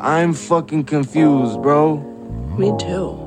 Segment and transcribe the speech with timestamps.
[0.00, 1.96] I'm fucking confused, bro.
[2.56, 3.18] Me too.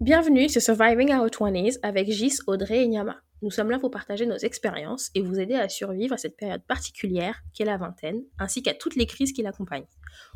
[0.00, 3.22] Bienvenue sur Surviving Our 20s avec Gis, Audrey et Nyama.
[3.40, 6.62] Nous sommes là pour partager nos expériences et vous aider à survivre à cette période
[6.62, 9.86] particulière qu'est la vingtaine, ainsi qu'à toutes les crises qui l'accompagnent.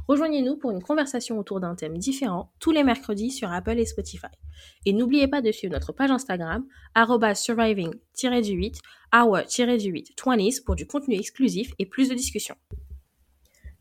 [0.06, 4.28] Rejoignez-nous pour une conversation autour d'un thème différent tous les mercredis sur Apple et Spotify.
[4.86, 8.78] Et n'oubliez pas de suivre notre page Instagram, surviving-du-8,
[9.12, 12.56] our-du-8 20s pour du contenu exclusif et plus de discussions.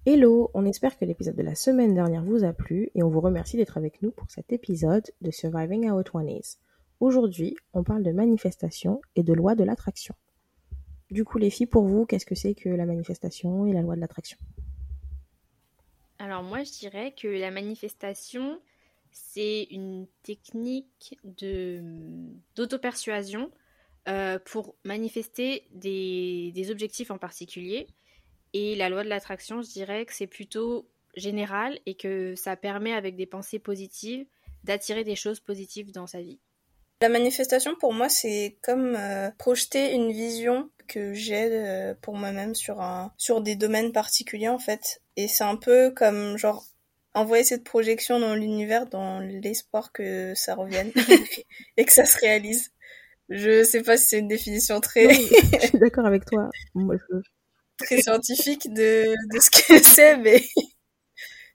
[0.07, 3.21] Hello, on espère que l'épisode de la semaine dernière vous a plu et on vous
[3.21, 6.57] remercie d'être avec nous pour cet épisode de Surviving Our 20s.
[7.01, 10.13] Aujourd'hui, on parle de manifestation et de loi de l'attraction.
[11.09, 13.95] Du coup, les filles, pour vous, qu'est-ce que c'est que la manifestation et la loi
[13.95, 14.37] de l'attraction?
[16.19, 18.61] Alors moi, je dirais que la manifestation,
[19.09, 21.17] c'est une technique
[22.55, 23.49] d'auto-persuasion
[24.07, 27.87] euh, pour manifester des objectifs en particulier.
[28.53, 32.93] Et la loi de l'attraction, je dirais que c'est plutôt général et que ça permet,
[32.93, 34.27] avec des pensées positives,
[34.63, 36.39] d'attirer des choses positives dans sa vie.
[37.01, 42.53] La manifestation pour moi c'est comme euh, projeter une vision que j'ai euh, pour moi-même
[42.53, 46.63] sur un sur des domaines particuliers en fait et c'est un peu comme genre
[47.15, 50.91] envoyer cette projection dans l'univers dans l'espoir que ça revienne
[51.77, 52.71] et que ça se réalise.
[53.29, 56.49] Je sais pas si c'est une définition très Je suis d'accord avec toi.
[56.75, 57.17] Moi, je...
[57.77, 60.43] très scientifique de de ce que c'est mais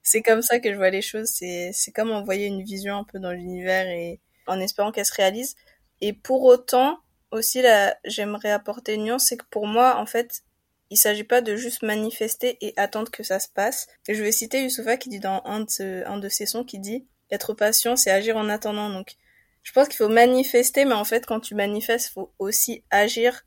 [0.02, 3.04] c'est comme ça que je vois les choses, c'est c'est comme envoyer une vision un
[3.04, 5.56] peu dans l'univers et en espérant qu'elle se réalise.
[6.00, 6.98] Et pour autant,
[7.30, 10.42] aussi, là, j'aimerais apporter une nuance, c'est que pour moi, en fait,
[10.90, 13.88] il s'agit pas de juste manifester et attendre que ça se passe.
[14.08, 17.06] Je vais citer Youssoufa qui dit dans un de, un de ses sons qui dit
[17.30, 18.90] être patient, c'est agir en attendant.
[18.90, 19.16] Donc,
[19.64, 23.44] je pense qu'il faut manifester, mais en fait, quand tu manifestes, faut aussi agir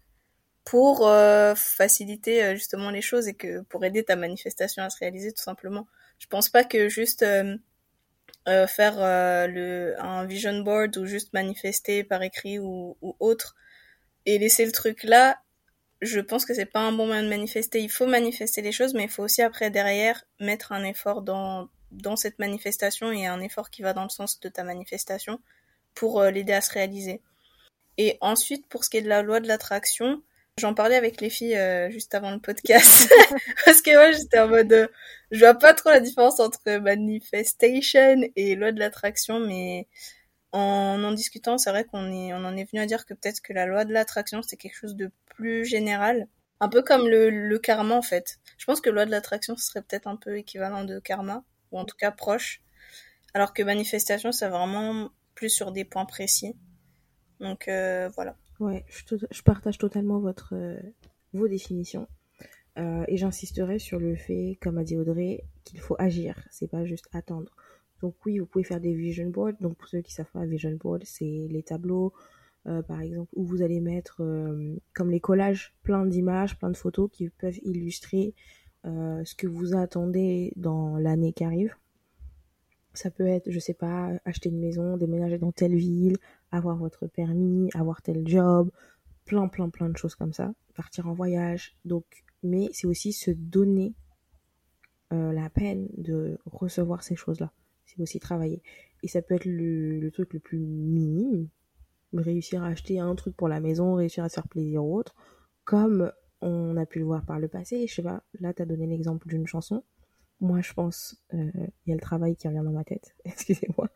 [0.66, 4.98] pour euh, faciliter euh, justement les choses et que pour aider ta manifestation à se
[5.00, 5.88] réaliser tout simplement.
[6.20, 7.58] Je pense pas que juste euh,
[8.50, 13.56] euh, faire euh, le, un vision board ou juste manifester par écrit ou, autre
[14.26, 15.40] et laisser le truc là,
[16.02, 17.82] je pense que c'est pas un bon moyen de manifester.
[17.82, 21.70] Il faut manifester les choses, mais il faut aussi après derrière mettre un effort dans
[21.92, 25.40] dans cette manifestation et un effort qui va dans le sens de ta manifestation
[25.96, 27.22] pour euh, l'aider à se réaliser.
[27.98, 30.22] Et ensuite, pour ce qui est de la loi de l'attraction,
[30.60, 33.10] J'en parlais avec les filles euh, juste avant le podcast.
[33.66, 34.88] Parce que moi j'étais en mode euh,
[35.32, 39.88] je vois pas trop la différence entre manifestation et loi de l'attraction mais
[40.52, 43.40] en en discutant c'est vrai qu'on est on en est venu à dire que peut-être
[43.42, 46.28] que la loi de l'attraction c'est quelque chose de plus général.
[46.60, 48.40] Un peu comme le, le karma en fait.
[48.58, 51.80] Je pense que loi de l'attraction ce serait peut-être un peu équivalent de karma ou
[51.80, 52.62] en tout cas proche.
[53.34, 56.54] Alors que manifestation c'est vraiment plus sur des points précis.
[57.40, 60.78] Donc euh, voilà Ouais, je, je, partage totalement votre, euh,
[61.34, 62.08] vos définitions.
[62.78, 66.36] Euh, et j'insisterai sur le fait, comme a dit Audrey, qu'il faut agir.
[66.52, 67.52] C'est pas juste attendre.
[68.02, 69.54] Donc oui, vous pouvez faire des vision boards.
[69.62, 72.14] Donc pour ceux qui savent pas, vision board, c'est les tableaux,
[72.68, 74.22] euh, par exemple, où vous allez mettre,
[74.94, 78.34] comme les collages, plein d'images, plein de photos qui peuvent illustrer
[78.86, 81.76] ce que vous attendez dans l'année qui arrive.
[82.94, 86.18] Ça peut être, je sais pas, acheter une maison, déménager dans telle ville,
[86.52, 88.70] avoir votre permis, avoir tel job,
[89.26, 91.76] plein, plein, plein de choses comme ça, partir en voyage.
[91.86, 92.06] Donc,
[92.44, 93.94] mais c'est aussi se donner
[95.14, 97.52] euh, la peine de recevoir ces choses-là.
[97.86, 98.62] C'est aussi travailler.
[99.04, 101.48] Et ça peut être le, truc le plus minime,
[102.14, 105.16] réussir à acheter un truc pour la maison, réussir à se faire plaisir ou autre,
[105.64, 106.12] comme
[106.42, 107.88] on a pu le voir par le passé.
[107.88, 109.84] Je sais pas, là, tu as donné l'exemple d'une chanson.
[110.42, 113.90] Moi, je pense, il euh, y a le travail qui revient dans ma tête, excusez-moi.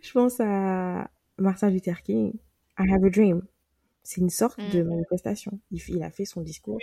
[0.00, 2.34] Je pense à Martin Luther King,
[2.78, 3.42] I have a dream.
[4.02, 5.60] C'est une sorte de manifestation.
[5.70, 6.78] Il, il, a fait son discours.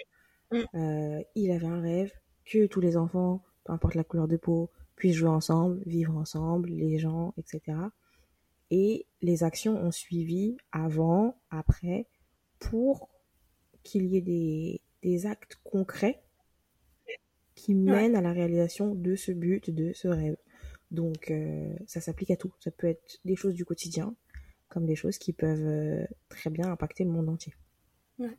[0.52, 0.58] Mmh.
[0.76, 2.12] Euh, il avait un rêve
[2.46, 6.70] que tous les enfants, peu importe la couleur de peau, puissent jouer ensemble, vivre ensemble,
[6.70, 7.78] les gens, etc.
[8.72, 12.08] Et les actions ont suivi avant, après,
[12.60, 13.10] pour
[13.84, 16.22] qu'il y ait des, des actes concrets
[17.56, 18.18] qui mènent ouais.
[18.18, 20.38] à la réalisation de ce but, de ce rêve.
[20.92, 22.54] Donc, euh, ça s'applique à tout.
[22.60, 24.16] Ça peut être des choses du quotidien,
[24.76, 27.54] comme des choses qui peuvent euh, très bien impacter le monde entier.
[28.20, 28.38] Ouais.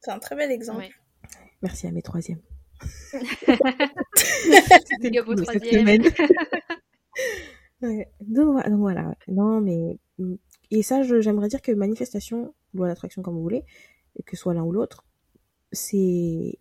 [0.00, 0.78] C'est un très bel exemple.
[0.78, 0.90] Ouais.
[1.60, 2.40] Merci à mes troisièmes.
[2.80, 3.58] C'était
[5.10, 6.02] le cette semaine.
[7.82, 8.08] ouais.
[8.22, 9.14] donc, donc, voilà.
[9.28, 9.98] Non, mais
[10.70, 13.64] et ça, j'aimerais dire que manifestation, loi d'attraction comme vous voulez,
[14.24, 15.04] que ce soit l'un ou l'autre,
[15.70, 16.58] c'est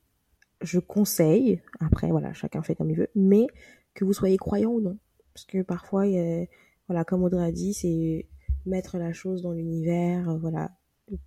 [0.60, 3.48] je conseille, après voilà, chacun fait comme il veut, mais
[3.94, 4.98] que vous soyez croyant ou non.
[5.34, 6.46] Parce que parfois, euh,
[6.90, 8.28] voilà, comme Audrey a dit, c'est
[8.66, 10.72] mettre la chose dans l'univers, euh, voilà,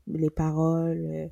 [0.07, 1.29] les paroles, euh,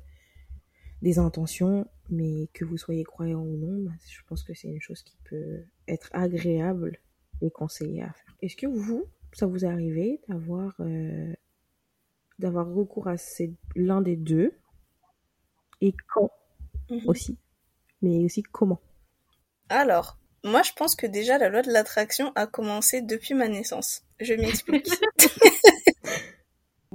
[1.01, 4.81] des intentions, mais que vous soyez croyant ou non, bah, je pense que c'est une
[4.81, 6.99] chose qui peut être agréable
[7.41, 8.35] et conseillée à faire.
[8.41, 11.33] Est-ce que vous, ça vous est arrivé d'avoir euh,
[12.39, 13.15] d'avoir recours à
[13.75, 14.53] l'un des deux
[15.81, 16.31] et quand
[16.89, 17.01] Mhm.
[17.07, 17.37] aussi,
[18.01, 18.79] mais aussi comment?
[19.69, 24.03] Alors, moi je pense que déjà la loi de l'attraction a commencé depuis ma naissance.
[24.19, 24.87] Je m'explique.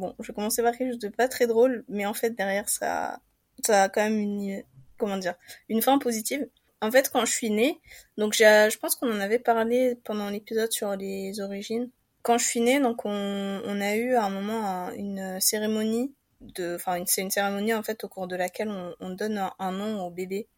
[0.02, 3.20] bon, je commençais par quelque chose de pas très drôle, mais en fait derrière ça,
[3.64, 4.62] ça a quand même une,
[4.99, 5.34] comment dire,
[5.69, 6.49] une fin positive.
[6.81, 7.81] En fait, quand je suis née,
[8.19, 11.90] donc j'ai, je pense qu'on en avait parlé pendant l'épisode sur les origines.
[12.22, 16.14] Quand je suis née, donc on, on a eu à un moment un- une cérémonie
[16.40, 19.38] de, enfin une- c'est une cérémonie en fait au cours de laquelle on, on donne
[19.38, 20.48] un, un nom au bébé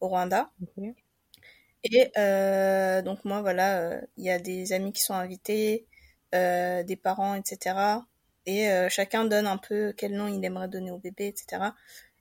[0.00, 0.50] au Rwanda.
[1.84, 5.86] Et euh, donc moi voilà, euh, il y a des amis qui sont invités,
[6.34, 8.06] euh, des parents, etc.
[8.48, 11.76] Et euh, chacun donne un peu quel nom il aimerait donner au bébé, etc.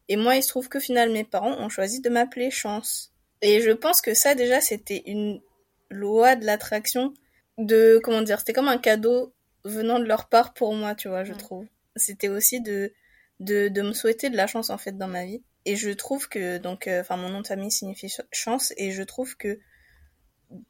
[0.10, 3.14] Et moi, il se trouve que finalement mes parents ont choisi de m'appeler Chance.
[3.42, 5.42] Et je pense que ça déjà c'était une
[5.90, 7.14] loi de l'attraction
[7.58, 9.34] de comment dire, c'était comme un cadeau
[9.64, 11.66] venant de leur part pour moi, tu vois, je trouve.
[11.96, 12.94] C'était aussi de,
[13.40, 15.44] de de me souhaiter de la chance en fait dans ma vie.
[15.66, 18.92] Et je trouve que donc euh, enfin mon nom de famille signifie ch- chance et
[18.92, 19.60] je trouve que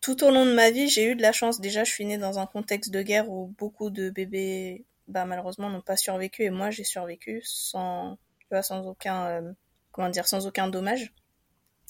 [0.01, 1.59] tout au long de ma vie, j'ai eu de la chance.
[1.61, 5.69] Déjà, je suis née dans un contexte de guerre où beaucoup de bébés, bah, malheureusement,
[5.69, 6.43] n'ont pas survécu.
[6.43, 9.53] Et moi, j'ai survécu sans, tu vois, sans aucun, euh,
[9.91, 11.13] comment dire, sans aucun dommage.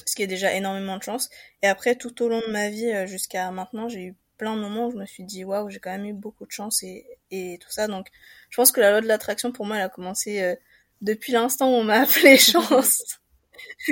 [0.05, 1.29] Ce qui est déjà énormément de chance.
[1.63, 4.61] Et après, tout au long de ma vie, euh, jusqu'à maintenant, j'ai eu plein de
[4.61, 7.05] moments où je me suis dit, waouh, j'ai quand même eu beaucoup de chance et,
[7.31, 7.87] et tout ça.
[7.87, 8.07] Donc,
[8.49, 10.55] je pense que la loi de l'attraction, pour moi, elle a commencé euh,
[11.01, 13.19] depuis l'instant où on m'a appelé chance.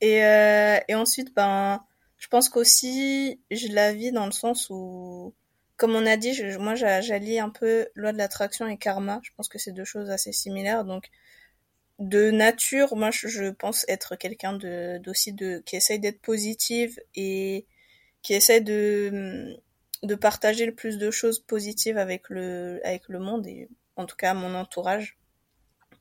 [0.00, 1.84] et, euh, et ensuite, ben,
[2.18, 5.34] je pense qu'aussi, je la vis dans le sens où,
[5.76, 9.20] comme on a dit, je, moi, j'a- j'allie un peu loi de l'attraction et karma.
[9.24, 10.84] Je pense que c'est deux choses assez similaires.
[10.84, 11.10] Donc,
[11.98, 17.00] de nature, moi, je, je pense être quelqu'un de, d'aussi de, qui essaye d'être positive
[17.14, 17.66] et
[18.22, 19.56] qui essaie de,
[20.02, 24.16] de partager le plus de choses positives avec le, avec le monde et, en tout
[24.16, 25.18] cas, mon entourage.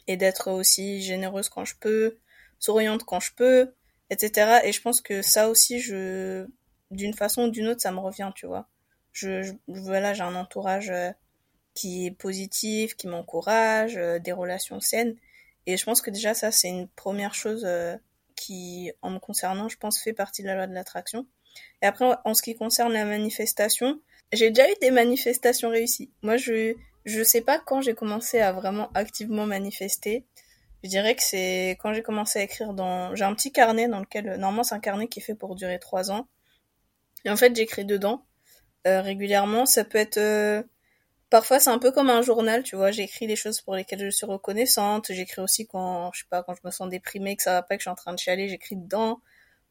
[0.08, 2.18] Et d'être aussi généreuse quand je peux,
[2.60, 3.74] souriante quand je peux,
[4.10, 4.66] etc.
[4.66, 6.48] Et je pense que ça aussi, je,
[6.92, 8.70] d'une façon ou d'une autre, ça me revient, tu vois.
[9.68, 11.12] Voilà, j'ai un entourage euh,
[11.74, 15.16] qui est positif, qui m'encourage, euh, des relations saines.
[15.66, 17.96] Et je pense que déjà, ça, c'est une première chose euh,
[18.36, 21.26] qui, en me concernant, je pense, fait partie de la loi de l'attraction.
[21.82, 24.02] Et après, en ce qui concerne la manifestation,
[24.32, 26.12] j'ai déjà eu des manifestations réussies.
[26.22, 26.76] Moi, je,
[27.06, 30.26] je sais pas quand j'ai commencé à vraiment activement manifester.
[30.84, 34.00] Je dirais que c'est quand j'ai commencé à écrire dans, j'ai un petit carnet dans
[34.00, 36.28] lequel, normalement, c'est un carnet qui est fait pour durer trois ans.
[37.26, 38.26] Et en fait, j'écris dedans,
[38.86, 39.66] régulièrement.
[39.66, 40.64] Ça peut être, euh,
[41.30, 42.92] parfois, c'est un peu comme un journal, tu vois.
[42.92, 45.12] J'écris les choses pour lesquelles je suis reconnaissante.
[45.12, 47.76] J'écris aussi quand, je sais pas, quand je me sens déprimée, que ça va pas,
[47.76, 49.20] que je suis en train de chialer, j'écris dedans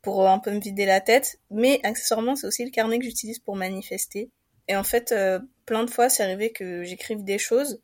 [0.02, 1.38] pour un peu me vider la tête.
[1.50, 4.30] Mais accessoirement, c'est aussi le carnet que j'utilise pour manifester.
[4.68, 7.80] Et en fait, euh, plein de fois, c'est arrivé que j'écrive des choses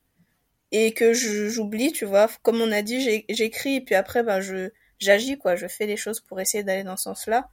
[0.73, 2.29] et que j'oublie, tu vois.
[2.43, 5.57] Comme on a dit, j'écris et puis après, ben, je j'agis, quoi.
[5.57, 7.49] Je fais les choses pour essayer d'aller dans ce sens-là.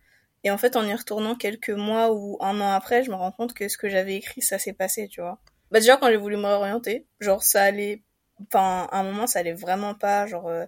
[0.46, 3.32] Et en fait, en y retournant quelques mois ou un an après, je me rends
[3.32, 5.42] compte que ce que j'avais écrit, ça s'est passé, tu vois.
[5.72, 8.04] Bah déjà, quand j'ai voulu me réorienter, genre, ça allait...
[8.48, 10.28] Enfin, à un moment, ça allait vraiment pas.
[10.28, 10.66] Genre, euh,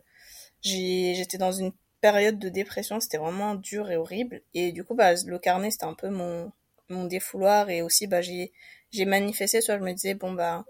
[0.61, 4.41] j'étais dans une période de dépression, c'était vraiment dur et horrible.
[4.55, 6.51] Et du coup, bah, le carnet, c'était un peu mon,
[6.89, 7.69] mon défouloir.
[7.69, 8.53] Et aussi, bah, j'ai
[8.91, 10.65] j'ai manifesté, soit je me disais, bon, bah,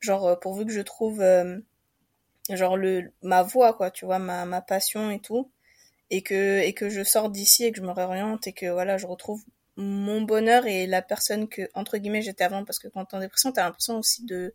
[0.00, 1.58] genre, pourvu que je trouve, euh,
[2.50, 5.51] genre, le, ma voix, quoi, tu vois, ma, ma passion et tout.
[6.14, 8.98] Et que, et que je sorte d'ici et que je me réoriente et que, voilà,
[8.98, 9.42] je retrouve
[9.76, 12.64] mon bonheur et la personne que, entre guillemets, j'étais avant.
[12.64, 14.54] Parce que quand t'es en dépression, t'as l'impression aussi de,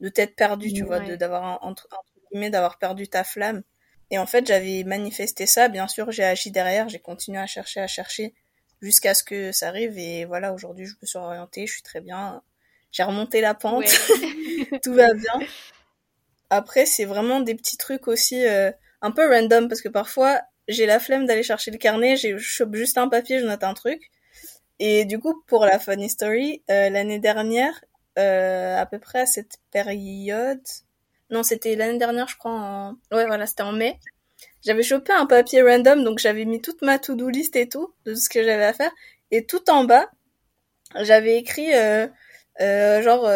[0.00, 1.06] de t'être perdu, tu ouais.
[1.06, 3.62] vois, d'avoir, entre, entre guillemets, d'avoir perdu ta flamme.
[4.10, 5.68] Et en fait, j'avais manifesté ça.
[5.68, 8.34] Bien sûr, j'ai agi derrière, j'ai continué à chercher, à chercher,
[8.80, 9.98] jusqu'à ce que ça arrive.
[9.98, 12.42] Et voilà, aujourd'hui, je me suis orientée, je suis très bien.
[12.92, 13.86] J'ai remonté la pente, ouais.
[14.82, 15.40] tout va bien.
[16.50, 18.70] Après, c'est vraiment des petits trucs aussi euh,
[19.02, 22.74] un peu random, parce que parfois, j'ai la flemme d'aller chercher le carnet, je chope
[22.74, 24.10] juste un papier, je note un truc.
[24.78, 27.82] Et du coup, pour la funny story, euh, l'année dernière,
[28.18, 30.62] euh, à peu près à cette période,
[31.30, 32.90] non, c'était l'année dernière, je crois, en...
[33.12, 33.98] ouais, voilà, c'était en mai.
[34.64, 38.14] J'avais chopé un papier random, donc j'avais mis toute ma to-do list et tout, de
[38.14, 38.92] ce que j'avais à faire.
[39.30, 40.10] Et tout en bas,
[41.00, 42.08] j'avais écrit, euh,
[43.02, 43.28] genre,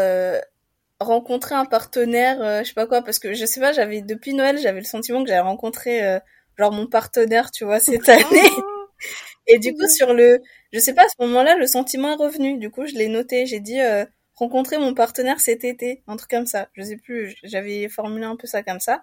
[1.01, 4.59] rencontrer un partenaire, je sais pas quoi, parce que je sais pas, j'avais, depuis Noël,
[4.59, 6.21] j'avais le sentiment que j'avais rencontré,
[6.61, 8.23] genre, mon partenaire, tu vois, cette année.
[9.47, 10.41] et du coup, sur le,
[10.73, 12.59] je sais pas, à ce moment-là, le sentiment est revenu.
[12.59, 16.31] Du coup, je l'ai noté, j'ai dit, euh, rencontrer mon partenaire cet été, un truc
[16.31, 16.69] comme ça.
[16.75, 19.03] Je sais plus, j'avais formulé un peu ça comme ça.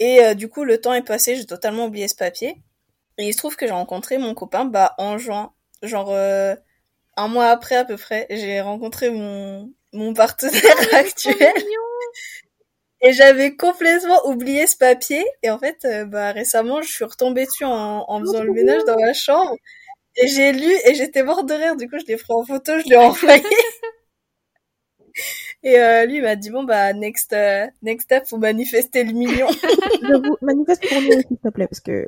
[0.00, 2.56] Et euh, du coup, le temps est passé, j'ai totalement oublié ce papier.
[3.18, 5.52] Et il se trouve que j'ai rencontré mon copain bah, en juin.
[5.82, 6.54] Genre euh,
[7.16, 11.54] un mois après à peu près, j'ai rencontré mon, mon partenaire actuel.
[13.02, 15.24] Et j'avais complètement oublié ce papier.
[15.42, 18.84] Et en fait, euh, bah, récemment, je suis retombée dessus en, en faisant le ménage
[18.86, 19.54] dans ma chambre.
[20.16, 21.76] Et j'ai lu et j'étais morte de rire.
[21.76, 23.44] Du coup, je l'ai pris en photo, je l'ai envoyé.
[25.62, 29.12] Et euh, lui il m'a dit bon bah next euh, next step faut manifester le
[29.12, 29.48] million.
[30.02, 32.06] Je vous manifeste pour nous s'il te plaît parce que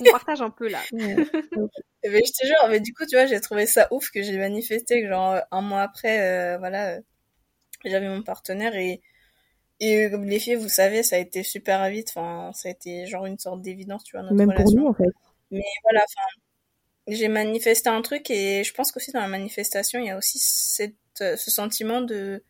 [0.00, 0.80] on partage un peu là.
[0.92, 1.16] mais
[2.04, 5.02] je te jure, mais du coup tu vois j'ai trouvé ça ouf que j'ai manifesté
[5.02, 6.20] que genre un mois après
[6.54, 7.00] euh, voilà euh,
[7.84, 9.02] j'avais mon partenaire et
[9.80, 13.06] et comme les filles vous savez ça a été super vite enfin ça a été
[13.06, 14.64] genre une sorte d'évidence tu vois notre même relation.
[14.64, 15.10] pour nous en fait.
[15.50, 16.42] Mais voilà enfin
[17.06, 20.38] j'ai manifesté un truc et je pense qu'aussi dans la manifestation il y a aussi
[20.38, 22.42] cette euh, ce sentiment de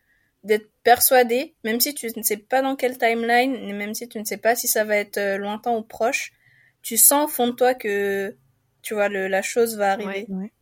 [0.44, 4.18] d'être persuadé, même si tu ne sais pas dans quelle timeline, et même si tu
[4.18, 6.32] ne sais pas si ça va être euh, lointain ou proche,
[6.80, 8.36] tu sens au fond de toi que
[8.82, 10.26] tu vois le, la chose va arriver.
[10.28, 10.52] Ouais, ouais.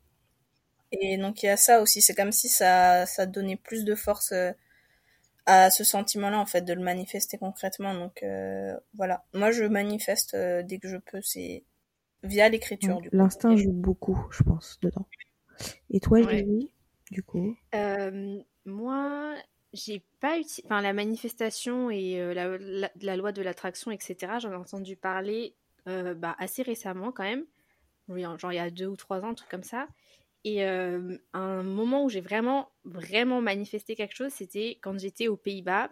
[0.92, 3.94] Et donc il y a ça aussi, c'est comme si ça ça donnait plus de
[3.94, 4.52] force euh,
[5.46, 7.94] à ce sentiment-là en fait de le manifester concrètement.
[7.94, 11.64] Donc euh, voilà, moi je manifeste euh, dès que je peux, c'est
[12.22, 13.00] via l'écriture.
[13.00, 13.16] du coup.
[13.16, 15.06] L'instinct joue beaucoup, je pense, dedans.
[15.90, 16.38] Et toi, Ouais.
[16.38, 16.70] Julie,
[17.10, 17.56] du coup?
[17.74, 19.34] Euh, moi,
[19.72, 20.62] j'ai pas utilisé.
[20.66, 24.96] Enfin, la manifestation et euh, la, la- la loi de l'attraction, etc., j'en ai entendu
[24.96, 25.54] parler
[25.88, 27.44] euh, bah, assez récemment quand même.
[28.08, 29.88] Genre il y a deux ou trois ans, un truc comme ça.
[30.46, 35.36] Et euh, un moment où j'ai vraiment, vraiment manifesté quelque chose, c'était quand j'étais aux
[35.36, 35.90] Pays-Bas,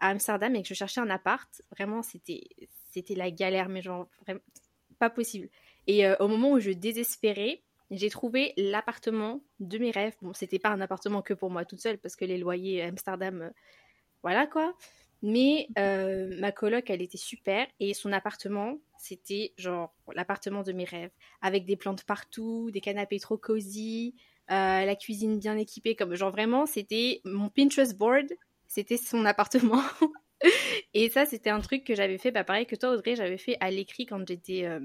[0.00, 1.62] à Amsterdam, et que je cherchais un appart.
[1.70, 2.42] Vraiment, c'était,
[2.90, 4.08] c'était la galère, mais genre,
[4.98, 5.48] pas possible.
[5.86, 10.16] Et euh, au moment où je désespérais, j'ai trouvé l'appartement de mes rêves.
[10.22, 12.86] Bon, c'était pas un appartement que pour moi toute seule, parce que les loyers à
[12.86, 13.50] Amsterdam, euh,
[14.24, 14.74] voilà quoi.
[15.26, 17.66] Mais euh, ma coloc, elle était super.
[17.80, 21.12] Et son appartement, c'était genre l'appartement de mes rêves.
[21.40, 24.14] Avec des plantes partout, des canapés trop cosy,
[24.50, 25.96] euh, la cuisine bien équipée.
[25.96, 28.34] Comme, genre vraiment, c'était mon Pinterest board.
[28.66, 29.82] C'était son appartement.
[30.92, 33.56] et ça, c'était un truc que j'avais fait, bah, pareil que toi, Audrey, j'avais fait
[33.60, 34.66] à l'écrit quand j'étais.
[34.66, 34.80] euh,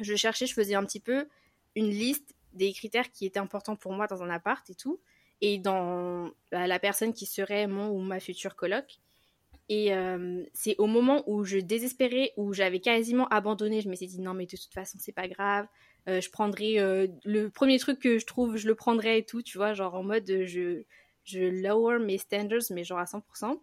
[0.00, 1.28] je cherchais, je faisais un petit peu
[1.76, 5.00] une liste des critères qui étaient importants pour moi dans un appart et tout,
[5.40, 8.98] et dans bah, la personne qui serait mon ou ma future coloc.
[9.74, 14.20] Et euh, c'est au moment où je désespérais, où j'avais quasiment abandonné, je m'étais dit
[14.20, 15.66] non mais de toute façon c'est pas grave,
[16.10, 19.40] euh, je prendrai euh, le premier truc que je trouve, je le prendrai et tout,
[19.40, 20.82] tu vois, genre en mode je,
[21.24, 23.62] je lower mes standards, mais genre à 100%.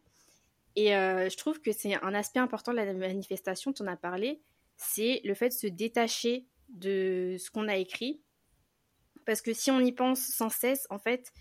[0.77, 4.41] Et je trouve que c'est un aspect important de la manifestation, tu en as parlé,
[4.77, 8.19] c'est le fait de se détacher de ce qu'on a écrit.
[9.27, 11.31] Parce que si on y pense sans cesse, en fait,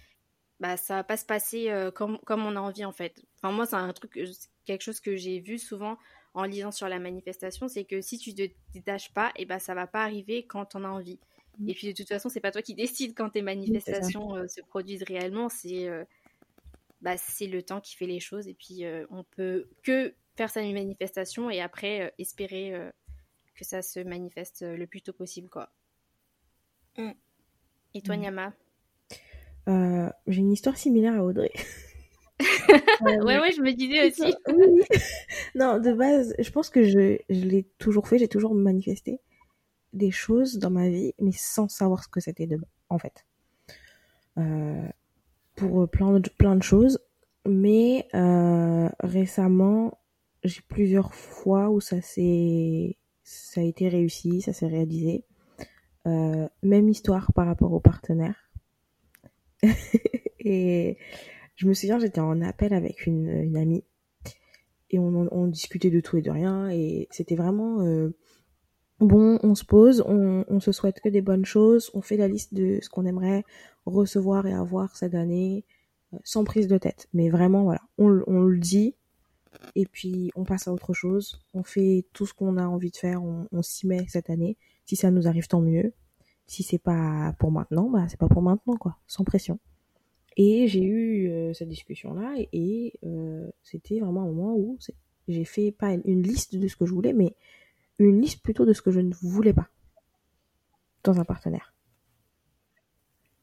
[0.60, 3.20] bah, ça va pas se passer euh, comme, comme on a envie, en fait.
[3.36, 4.24] Enfin, moi, c'est un truc, que-
[4.64, 5.96] quelque chose que j'ai vu souvent
[6.34, 9.74] en lisant sur la manifestation, c'est que si tu te détaches pas, et bah, ça
[9.74, 11.18] va pas arriver quand on a envie.
[11.66, 14.60] Et puis, de toute façon, c'est pas toi qui décides quand tes manifestations euh, se
[14.60, 16.04] produisent réellement, c'est euh,
[17.00, 18.46] bah, c'est le temps qui fait les choses.
[18.46, 22.72] Et puis, on peut que faire sa manifestation et après espérer
[23.56, 25.70] que ça se manifeste le plus tôt possible, quoi.
[26.96, 27.10] Mm.
[27.94, 28.20] Et toi, Mm.
[28.20, 28.52] Nyama
[29.68, 31.52] Euh, J'ai une histoire similaire à Audrey.
[33.00, 34.32] Ouais, ouais, je me disais aussi.
[34.46, 34.82] Oui.
[35.56, 39.20] non, de base, je pense que je, je l'ai toujours fait, j'ai toujours manifesté
[39.92, 42.58] des choses dans ma vie, mais sans savoir ce que c'était de
[42.90, 43.24] en fait.
[44.38, 44.88] Euh,
[45.56, 47.00] pour plein de, plein de choses.
[47.46, 49.98] Mais euh, récemment,
[50.44, 55.24] j'ai plusieurs fois où ça s'est ça a été réussi, ça s'est réalisé.
[56.06, 58.47] Euh, même histoire par rapport aux partenaires.
[60.40, 60.96] Et
[61.56, 63.84] je me souviens, j'étais en appel avec une, amie
[64.90, 68.16] et on, discutait de tout et de rien et c'était vraiment euh,
[69.00, 72.54] bon, on se pose, on, se souhaite que des bonnes choses, on fait la liste
[72.54, 73.44] de ce qu'on aimerait
[73.84, 75.66] recevoir et avoir cette année
[76.14, 77.08] euh, sans prise de tête.
[77.12, 78.94] Mais vraiment, voilà, on, on le dit
[79.74, 82.96] et puis on passe à autre chose, on fait tout ce qu'on a envie de
[82.96, 84.56] faire, on s'y met cette année.
[84.86, 85.92] Si ça nous arrive, tant mieux.
[86.48, 89.60] Si c'est pas pour maintenant, bah c'est pas pour maintenant, quoi, sans pression.
[90.36, 94.78] Et j'ai eu euh, cette discussion-là et, et, euh, c'était vraiment un moment où
[95.28, 97.36] j'ai fait pas une liste de ce que je voulais, mais
[97.98, 99.68] une liste plutôt de ce que je ne voulais pas
[101.02, 101.74] dans un partenaire.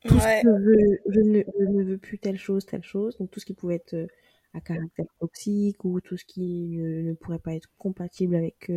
[0.07, 0.41] Tout Ouais.
[0.41, 3.39] ce que je, je, ne, je ne veux plus telle chose, telle chose, donc tout
[3.39, 4.07] ce qui pouvait être euh,
[4.53, 8.71] à caractère toxique ou tout ce qui ne, ne pourrait pas être compatible avec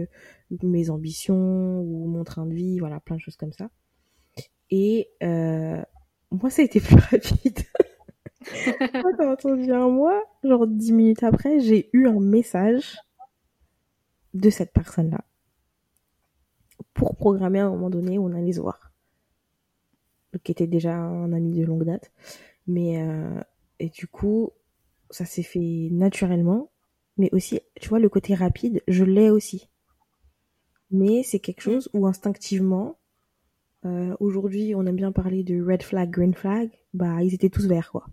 [0.62, 3.70] mes ambitions ou mon train de vie, voilà, plein de choses comme ça.
[4.70, 5.82] Et euh,
[6.30, 7.60] moi, ça a été plus rapide.
[9.18, 12.96] Quand on vient moi, genre dix minutes après, j'ai eu un message
[14.34, 15.24] de cette personne-là
[16.94, 18.92] pour programmer à un moment donné où on allait se voir.
[20.32, 22.10] Donc, qui était déjà un ami de longue date.
[22.66, 23.40] Mais, euh,
[23.78, 24.50] et du coup,
[25.10, 26.70] ça s'est fait naturellement.
[27.16, 29.68] Mais aussi, tu vois, le côté rapide, je l'ai aussi.
[30.90, 32.97] Mais c'est quelque chose où instinctivement,
[33.84, 36.70] euh, aujourd'hui, on aime bien parler de red flag, green flag.
[36.94, 38.06] Bah, ils étaient tous verts, quoi.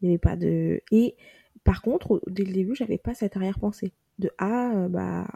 [0.00, 0.80] Il n'y avait pas de.
[0.92, 1.16] Et
[1.64, 5.26] par contre, dès le début, j'avais pas cette arrière-pensée de ah, euh, bah,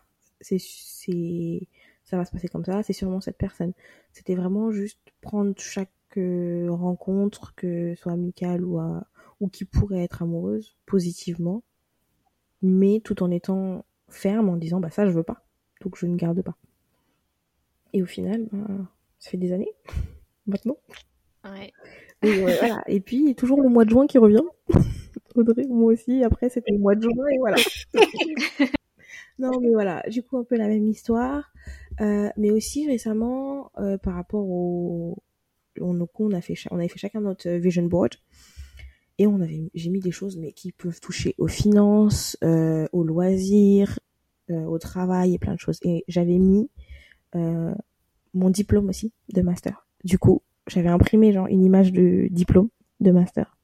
[0.40, 0.58] c'est,
[2.04, 3.72] ça va se passer comme ça, c'est sûrement cette personne.
[4.12, 8.80] C'était vraiment juste prendre chaque euh, rencontre, que ce soit amicale ou,
[9.40, 11.62] ou qui pourrait être amoureuse, positivement,
[12.62, 15.44] mais tout en étant ferme en disant bah ça je veux pas,
[15.80, 16.56] donc je ne garde pas.
[17.92, 18.66] Et au final, bah,
[19.24, 19.72] ça fait des années
[20.46, 20.76] maintenant.
[21.44, 21.72] Ouais.
[22.22, 22.82] Et, ouais, voilà.
[22.86, 24.44] et puis toujours le mois de juin qui revient.
[25.34, 27.56] Audrey, moi aussi, après c'était le mois de juin et voilà.
[29.38, 31.50] non mais voilà, du coup un peu la même histoire.
[32.02, 35.16] Euh, mais aussi récemment, euh, par rapport au...
[35.80, 38.14] On, on, a fait, on avait fait chacun notre vision board
[39.18, 43.02] et on avait j'ai mis des choses mais qui peuvent toucher aux finances euh, aux
[43.02, 43.98] loisirs
[44.50, 46.70] euh, au travail et plein de choses et j'avais mis
[47.34, 47.74] euh,
[48.34, 49.86] mon diplôme aussi de master.
[50.04, 52.68] Du coup j'avais imprimé genre une image de diplôme
[53.00, 53.56] de master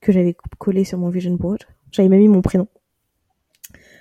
[0.00, 1.64] que j'avais collé sur mon vision board.
[1.90, 2.68] J'avais même mis mon prénom.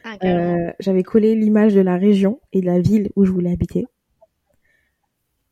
[0.04, 3.52] Ah, euh, j'avais collé l'image de la région et de la ville où je voulais
[3.52, 3.86] habiter.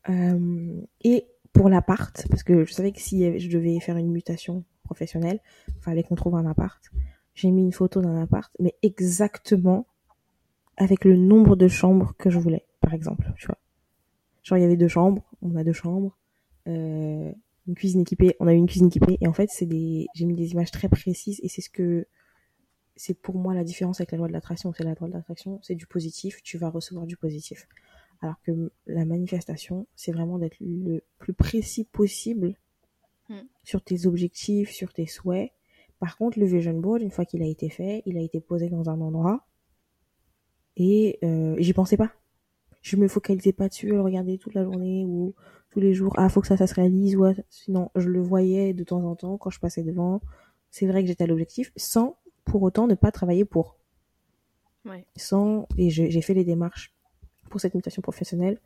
[0.10, 4.63] Euh, et pour l'appart parce que je savais que si je devais faire une mutation
[4.84, 5.39] professionnelle,
[5.82, 6.82] fallait qu'on trouve un appart.
[7.34, 9.88] J'ai mis une photo d'un appart, mais exactement
[10.77, 13.58] avec le nombre de chambres que je voulais, par exemple, tu vois.
[14.46, 16.18] Genre, il y avait deux chambres, on a deux chambres,
[16.68, 17.34] euh,
[17.68, 20.25] une cuisine équipée, on a eu une cuisine équipée, et en fait, c'est des, j'ai
[20.25, 22.08] mis des images très précises, et c'est ce que,
[22.96, 25.60] c'est pour moi la différence avec la loi de l'attraction, c'est la loi de l'attraction,
[25.62, 27.68] c'est du positif, tu vas recevoir du positif.
[28.22, 32.55] Alors que la manifestation, c'est vraiment d'être le plus précis possible
[33.29, 33.42] Mm.
[33.64, 35.51] sur tes objectifs, sur tes souhaits.
[36.00, 38.70] Par contre, le vision board, une fois qu'il a été fait, il a été posé
[38.70, 39.48] dans un endroit
[40.77, 42.14] et euh, j'y pensais pas.
[42.85, 45.33] Je me focalisais pas dessus, à le regarder toute la journée ou
[45.71, 46.13] tous les jours.
[46.17, 47.15] Ah, faut que ça, ça se réalise.
[47.15, 47.33] Ouais.
[47.50, 50.21] Sinon, je le voyais de temps en temps quand je passais devant.
[50.69, 53.79] C'est vrai que j'étais à l'objectif, sans pour autant ne pas travailler pour.
[54.85, 55.03] Ouais.
[55.15, 56.93] Sans et je- j'ai fait les démarches
[57.50, 58.59] pour cette mutation professionnelle.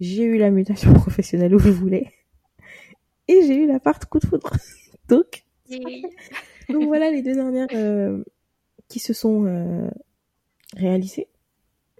[0.00, 2.10] J'ai eu la mutation professionnelle où je voulais
[3.28, 4.52] et j'ai eu l'appart coup de foudre.
[5.08, 5.44] Donc
[6.70, 8.24] donc voilà les deux dernières euh,
[8.88, 9.90] qui se sont euh,
[10.76, 11.28] réalisées.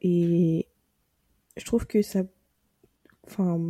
[0.00, 0.66] Et
[1.56, 2.22] je trouve que ça.
[3.26, 3.60] Enfin,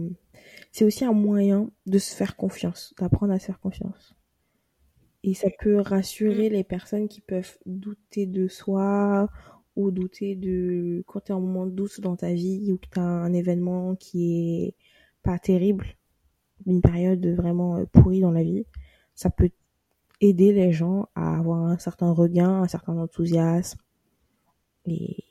[0.73, 4.15] c'est aussi un moyen de se faire confiance, d'apprendre à se faire confiance.
[5.23, 9.29] Et ça peut rassurer les personnes qui peuvent douter de soi
[9.75, 12.89] ou douter de quand tu es en moment de doute dans ta vie ou que
[12.93, 14.75] tu as un événement qui est
[15.23, 15.87] pas terrible,
[16.67, 18.67] une période vraiment euh, pourrie dans la vie.
[19.15, 19.51] Ça peut
[20.21, 23.81] aider les gens à avoir un certain regain, un certain enthousiasme.
[24.87, 25.25] Et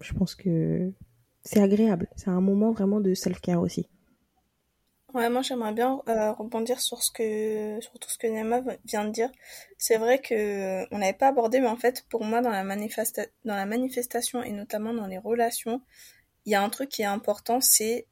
[0.00, 0.92] je pense que
[1.42, 2.08] c'est agréable.
[2.16, 3.88] C'est un moment vraiment de self-care aussi.
[5.14, 9.04] Ouais, moi j'aimerais bien euh, rebondir sur ce que sur tout ce que Nema vient
[9.04, 9.30] de dire.
[9.78, 12.64] C'est vrai que on n'avait pas abordé, mais en fait pour moi dans la
[13.64, 15.80] manifestation et notamment dans les relations,
[16.44, 18.06] il y a un truc qui est important, c'est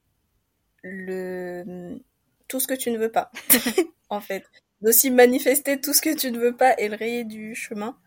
[0.82, 2.00] le
[2.48, 3.30] tout ce que tu ne veux pas.
[4.08, 4.44] en fait,
[4.80, 7.98] d'aussi manifester tout ce que tu ne veux pas et le rayer du chemin.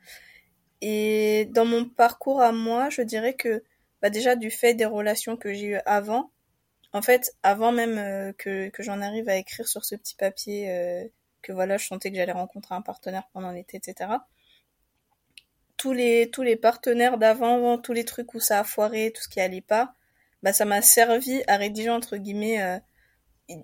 [0.81, 3.63] Et dans mon parcours à moi, je dirais que
[4.01, 6.31] bah déjà du fait des relations que j'ai eues avant,
[6.93, 10.71] en fait, avant même euh, que, que j'en arrive à écrire sur ce petit papier
[10.71, 11.05] euh,
[11.41, 14.11] que voilà, je sentais que j'allais rencontrer un partenaire pendant l'été, etc.
[15.77, 19.29] Tous les, tous les partenaires d'avant, tous les trucs où ça a foiré, tout ce
[19.29, 19.93] qui allait pas,
[20.43, 22.79] bah ça m'a servi à rédiger entre guillemets euh,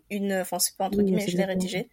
[0.09, 1.89] une, enfin c'est pas entre guillemets, je l'ai rédigé,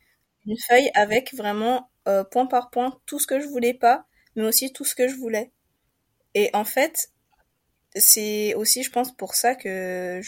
[0.47, 4.07] une feuille avec vraiment euh, point par point tout ce que je voulais pas,
[4.37, 5.53] mais aussi tout ce que je voulais.
[6.35, 7.11] Et en fait,
[7.97, 10.21] c'est aussi, je pense, pour ça que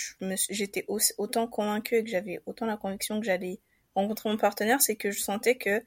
[0.51, 0.87] j'étais
[1.19, 3.61] autant convaincue et que j'avais autant la conviction que j'allais
[3.95, 5.83] rencontrer mon partenaire, c'est que je sentais que,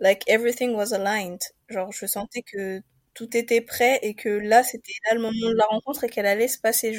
[0.00, 1.40] like, everything was aligned.
[1.68, 2.82] Genre, je sentais que
[3.14, 6.26] tout était prêt et que là, c'était là le moment de la rencontre et qu'elle
[6.26, 6.92] allait se passer.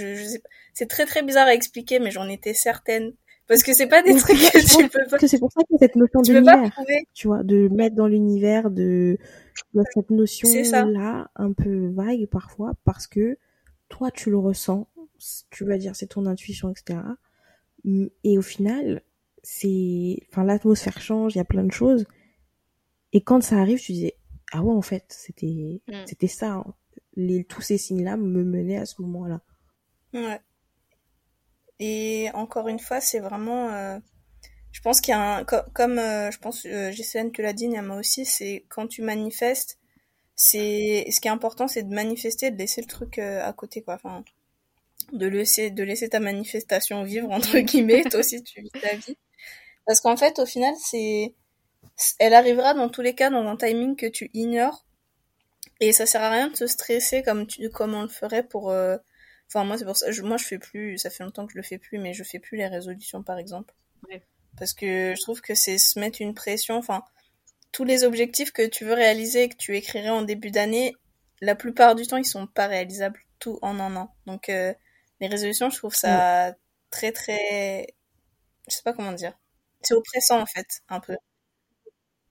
[0.73, 3.13] C'est très très bizarre à expliquer, mais j'en étais certaine.
[3.47, 5.39] Parce que c'est pas des Mais trucs que je tu pense peux pas, que c'est
[5.39, 6.71] pour ça que cette notion d'univers,
[7.13, 9.17] tu vois, de mettre dans l'univers de,
[9.73, 10.85] de cette C'est ça.
[10.85, 13.37] notion-là, un peu vague parfois, parce que
[13.89, 14.87] toi, tu le ressens,
[15.51, 16.99] tu vas dire c'est ton intuition, etc.
[18.23, 19.01] Et au final,
[19.43, 22.05] c'est, enfin, l'atmosphère change, il y a plein de choses.
[23.11, 24.11] Et quand ça arrive, tu dis,
[24.53, 25.93] ah ouais, en fait, c'était, Mm.
[26.05, 26.53] c'était ça.
[26.53, 26.73] hein.
[27.15, 29.41] les, tous ces signes-là me menaient à ce moment-là.
[30.13, 30.39] Ouais.
[31.89, 33.69] Et encore une fois, c'est vraiment.
[33.71, 33.99] euh,
[34.71, 35.43] je pense qu'il y a un.
[35.45, 39.01] co- Comme euh, je pense, euh, Gisèle, tu l'as dit, Niama aussi, c'est quand tu
[39.03, 39.79] manifestes,
[40.35, 41.05] c'est.
[41.11, 43.95] Ce qui est important, c'est de manifester, de laisser le truc euh, à côté, quoi.
[43.95, 44.23] Enfin,
[45.13, 48.05] de laisser, de laisser ta manifestation vivre, entre guillemets.
[48.07, 49.17] Toi aussi, tu vis ta vie.
[49.87, 51.35] Parce qu'en fait, au final, c'est.
[52.19, 54.85] Elle arrivera dans tous les cas dans un timing que tu ignores.
[55.81, 58.71] Et ça sert à rien de se stresser comme tu, comme on le ferait pour.
[59.49, 60.11] Enfin, moi, c'est pour ça.
[60.11, 60.97] je- moi, je fais plus.
[60.97, 63.37] Ça fait longtemps que je le fais plus, mais je fais plus les résolutions, par
[63.39, 63.73] exemple.
[64.09, 64.23] Ouais.
[64.57, 66.77] Parce que je trouve que c'est se mettre une pression.
[66.77, 67.03] Enfin,
[67.71, 70.95] tous les objectifs que tu veux réaliser et que tu écrirais en début d'année,
[71.41, 74.15] la plupart du temps, ils sont pas réalisables tout en un an.
[74.27, 74.73] Donc, euh,
[75.21, 76.55] les résolutions, je trouve ça
[76.91, 77.87] très, très.
[78.69, 79.37] Je sais pas comment dire.
[79.83, 81.17] C'est oppressant, en fait, un peu.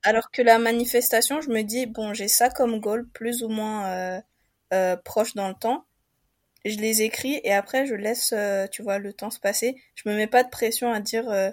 [0.04, 3.86] Alors que la manifestation, je me dis, bon, j'ai ça comme goal, plus ou moins
[3.88, 4.20] euh,
[4.72, 5.84] euh, proche dans le temps.
[6.64, 9.76] Je les écris et après, je laisse, euh, tu vois, le temps se passer.
[9.96, 11.50] Je me mets pas de pression à dire, euh,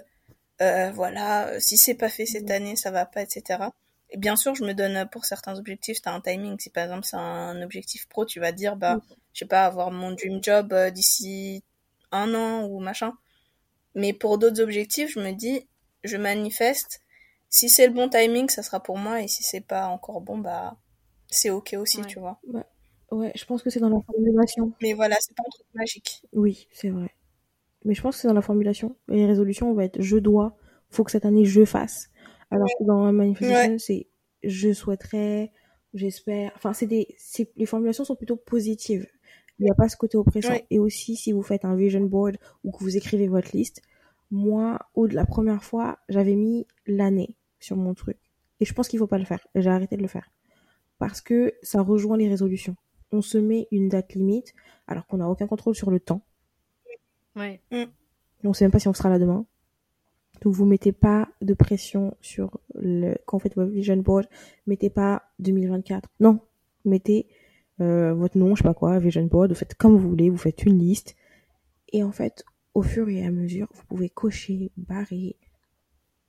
[0.62, 3.70] euh, voilà, euh, si c'est pas fait cette année, ça va pas, etc.
[4.10, 6.58] Et bien sûr, je me donne euh, pour certains objectifs, t'as un timing.
[6.60, 8.98] Si par exemple c'est un objectif pro, tu vas dire, bah,
[9.32, 11.64] je sais pas, avoir mon dream job d'ici
[12.12, 13.14] un an ou machin.
[13.94, 15.66] Mais pour d'autres objectifs, je me dis,
[16.04, 17.00] je manifeste.
[17.48, 19.22] Si c'est le bon timing, ça sera pour moi.
[19.22, 20.76] Et si c'est pas encore bon, bah,
[21.28, 22.06] c'est ok aussi, Ouais.
[22.06, 22.38] tu vois.
[22.46, 22.62] Ouais,
[23.12, 24.72] je pense que c'est dans la formulation.
[24.82, 26.22] Mais voilà, c'est pas un truc magique.
[26.32, 27.10] Oui, c'est vrai.
[27.84, 28.96] Mais je pense que c'est dans la formulation.
[29.10, 30.56] Et les résolutions, on va être je dois,
[30.90, 32.10] faut que cette année je fasse.
[32.50, 34.08] Alors que dans la manifestation, c'est
[34.42, 35.52] je souhaiterais,
[35.94, 36.52] j'espère.
[36.56, 37.16] Enfin, c'est des,
[37.56, 39.06] les formulations sont plutôt positives.
[39.58, 40.52] Il n'y a pas ce côté oppressant.
[40.52, 40.66] Ouais.
[40.70, 43.82] Et aussi, si vous faites un vision board ou que vous écrivez votre liste,
[44.30, 48.16] moi, au de la première fois, j'avais mis l'année sur mon truc.
[48.60, 49.46] Et je pense qu'il faut pas le faire.
[49.54, 50.30] J'ai arrêté de le faire.
[50.98, 52.76] Parce que ça rejoint les résolutions.
[53.12, 54.54] On se met une date limite,
[54.86, 56.22] alors qu'on n'a aucun contrôle sur le temps.
[57.36, 57.60] Ouais.
[57.70, 57.86] Et
[58.44, 59.46] on sait même pas si on sera là demain.
[60.42, 64.26] Donc vous mettez pas de pression sur le quand vous faites votre vision board,
[64.66, 66.08] mettez pas 2024.
[66.20, 66.40] Non,
[66.84, 67.26] mettez
[67.80, 70.38] euh, votre nom, je sais pas quoi, vision board, vous faites comme vous voulez, vous
[70.38, 71.14] faites une liste
[71.92, 72.44] et en fait,
[72.74, 75.36] au fur et à mesure, vous pouvez cocher, barrer,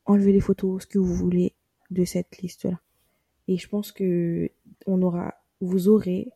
[0.05, 1.53] enlever les photos, ce que vous voulez
[1.91, 2.79] de cette liste-là.
[3.47, 4.49] Et je pense que
[4.87, 6.31] on aura vous aurez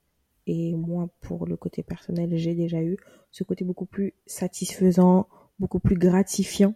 [0.48, 2.98] et moi pour le côté personnel, j'ai déjà eu
[3.32, 5.28] ce côté beaucoup plus satisfaisant,
[5.60, 6.76] beaucoup plus gratifiant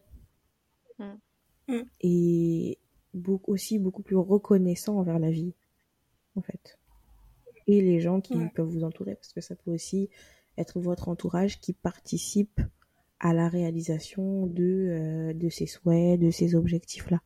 [1.00, 1.18] Mm.
[1.70, 1.84] Mm.
[2.02, 2.78] et
[3.14, 5.54] beaucoup, aussi beaucoup plus reconnaissant envers la vie,
[6.36, 6.78] en fait.
[7.68, 8.50] Et les gens qui Ouais.
[8.56, 10.10] peuvent vous entourer, parce que ça peut aussi
[10.58, 12.60] être votre entourage qui participe
[13.20, 17.22] à la réalisation de, euh, de ces souhaits, de ces objectifs-là.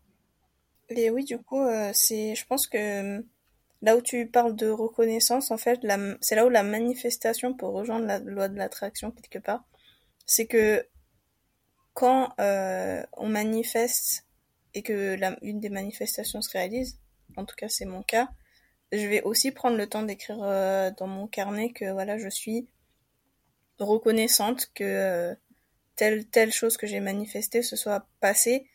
[0.89, 2.77] Et oui, du coup, euh, c'est, je pense que
[3.17, 3.21] euh,
[3.83, 5.81] là où tu parles de reconnaissance, en fait,
[6.21, 9.65] c'est là où la manifestation pour rejoindre la loi de l'attraction quelque part,
[10.25, 10.87] c'est que
[11.93, 14.25] quand euh, on manifeste
[14.73, 16.97] et que une des manifestations se réalise,
[17.35, 18.29] en tout cas c'est mon cas,
[18.93, 22.69] je vais aussi prendre le temps d'écrire euh, dans mon carnet que voilà, je suis
[23.79, 25.35] reconnaissante que euh,
[25.97, 28.65] telle telle chose que j'ai manifestée se soit passée.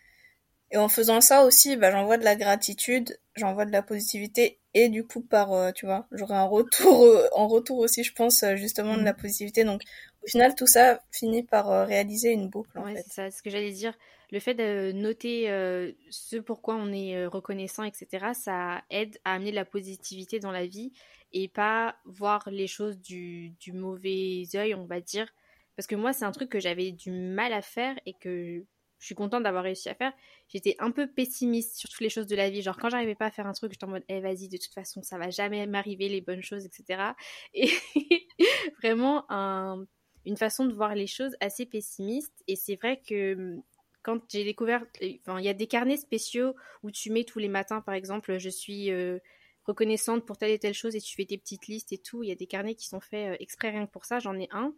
[0.71, 4.89] Et en faisant ça aussi, bah, j'envoie de la gratitude, j'envoie de la positivité et
[4.89, 8.43] du coup par, euh, tu vois, j'aurai un retour, euh, en retour aussi, je pense,
[8.43, 9.65] euh, justement de la positivité.
[9.65, 9.83] Donc
[10.25, 13.05] au final, tout ça finit par euh, réaliser une boucle en Ouais, fait.
[13.05, 13.95] c'est ça, ce que j'allais dire.
[14.31, 19.35] Le fait de noter euh, ce pourquoi on est euh, reconnaissant, etc., ça aide à
[19.35, 20.93] amener de la positivité dans la vie
[21.33, 25.29] et pas voir les choses du, du mauvais œil, on va dire.
[25.77, 28.65] Parce que moi, c'est un truc que j'avais du mal à faire et que
[28.99, 30.13] je suis contente d'avoir réussi à faire.
[30.49, 32.63] J'étais un peu pessimiste sur toutes les choses de la vie.
[32.63, 34.75] Genre, quand j'arrivais pas à faire un truc, j'étais en mode, eh, vas-y, de toute
[34.75, 37.13] façon, ça va jamais m'arriver, les bonnes choses, etc.
[37.55, 37.71] Et
[38.83, 39.87] vraiment, un,
[40.25, 42.35] une façon de voir les choses assez pessimiste.
[42.49, 43.57] Et c'est vrai que
[44.03, 44.85] quand j'ai découvert,
[45.21, 48.39] enfin, il y a des carnets spéciaux où tu mets tous les matins, par exemple,
[48.39, 49.19] je suis euh,
[49.65, 52.23] reconnaissante pour telle et telle chose et tu fais tes petites listes et tout.
[52.23, 54.19] Il y a des carnets qui sont faits euh, exprès rien que pour ça.
[54.19, 54.75] J'en ai un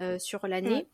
[0.00, 0.88] euh, sur l'année.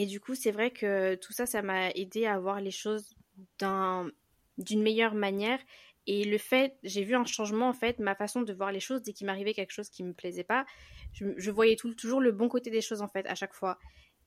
[0.00, 3.14] Et du coup, c'est vrai que tout ça, ça m'a aidé à voir les choses
[3.58, 4.10] d'un-
[4.56, 5.60] d'une meilleure manière.
[6.06, 9.02] Et le fait, j'ai vu un changement en fait, ma façon de voir les choses
[9.02, 10.64] dès qu'il m'arrivait quelque chose qui me plaisait pas,
[11.12, 13.78] je, voyais toujours le bon côté des choses en fait à chaque fois.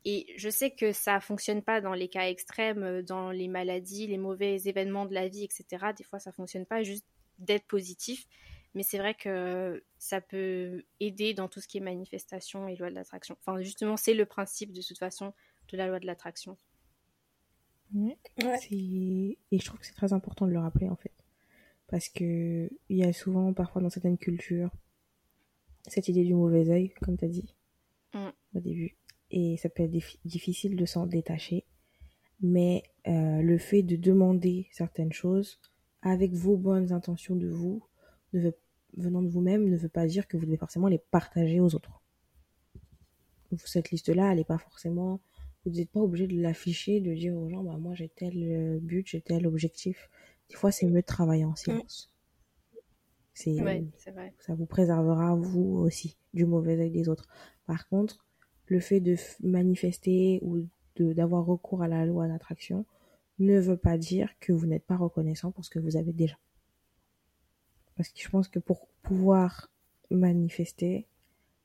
[0.05, 4.05] Et je sais que ça fonctionne pas dans les cas extrêmes, euh, dans les maladies,
[4.05, 5.91] les mauvais événements de la vie, etc.
[5.93, 7.07] Des fois, ça fonctionne pas juste
[7.39, 8.27] d'être positif.
[8.75, 12.91] Mais c'est vrai que ça peut aider dans tout ce qui est manifestation et loi
[12.91, 13.35] de l'attraction.
[13.39, 15.33] Enfin, justement, c'est le principe de toute façon
[15.71, 16.57] de la loi de l'attraction.
[17.93, 18.17] Ouais.
[18.71, 21.11] Et je trouve que c'est très important de le rappeler en fait.
[21.87, 24.71] Parce que il y a souvent, parfois dans certaines cultures,
[25.87, 27.53] cette idée du mauvais œil, comme tu as dit
[28.13, 28.29] Mm.
[28.55, 28.95] au début.
[29.31, 31.65] Et ça peut être diffi- difficile de s'en détacher.
[32.41, 35.59] Mais euh, le fait de demander certaines choses
[36.03, 37.83] avec vos bonnes intentions de vous,
[38.33, 38.57] ne veut-
[38.97, 42.01] venant de vous-même, ne veut pas dire que vous devez forcément les partager aux autres.
[43.65, 45.19] Cette liste-là, elle n'est pas forcément...
[45.65, 48.79] Vous n'êtes pas obligé de l'afficher, de dire aux gens, bah, moi j'ai tel euh,
[48.81, 50.09] but, j'ai tel objectif.
[50.49, 52.11] Des fois, c'est mieux de travailler en silence.
[53.33, 54.33] C'est Ouais, vrai.
[54.39, 57.27] ça vous préservera vous aussi du mauvais œil des autres.
[57.65, 58.25] Par contre,
[58.67, 62.85] le fait de manifester ou de d'avoir recours à la loi d'attraction
[63.39, 66.37] ne veut pas dire que vous n'êtes pas reconnaissant pour ce que vous avez déjà.
[67.95, 69.71] Parce que je pense que pour pouvoir
[70.11, 71.07] manifester,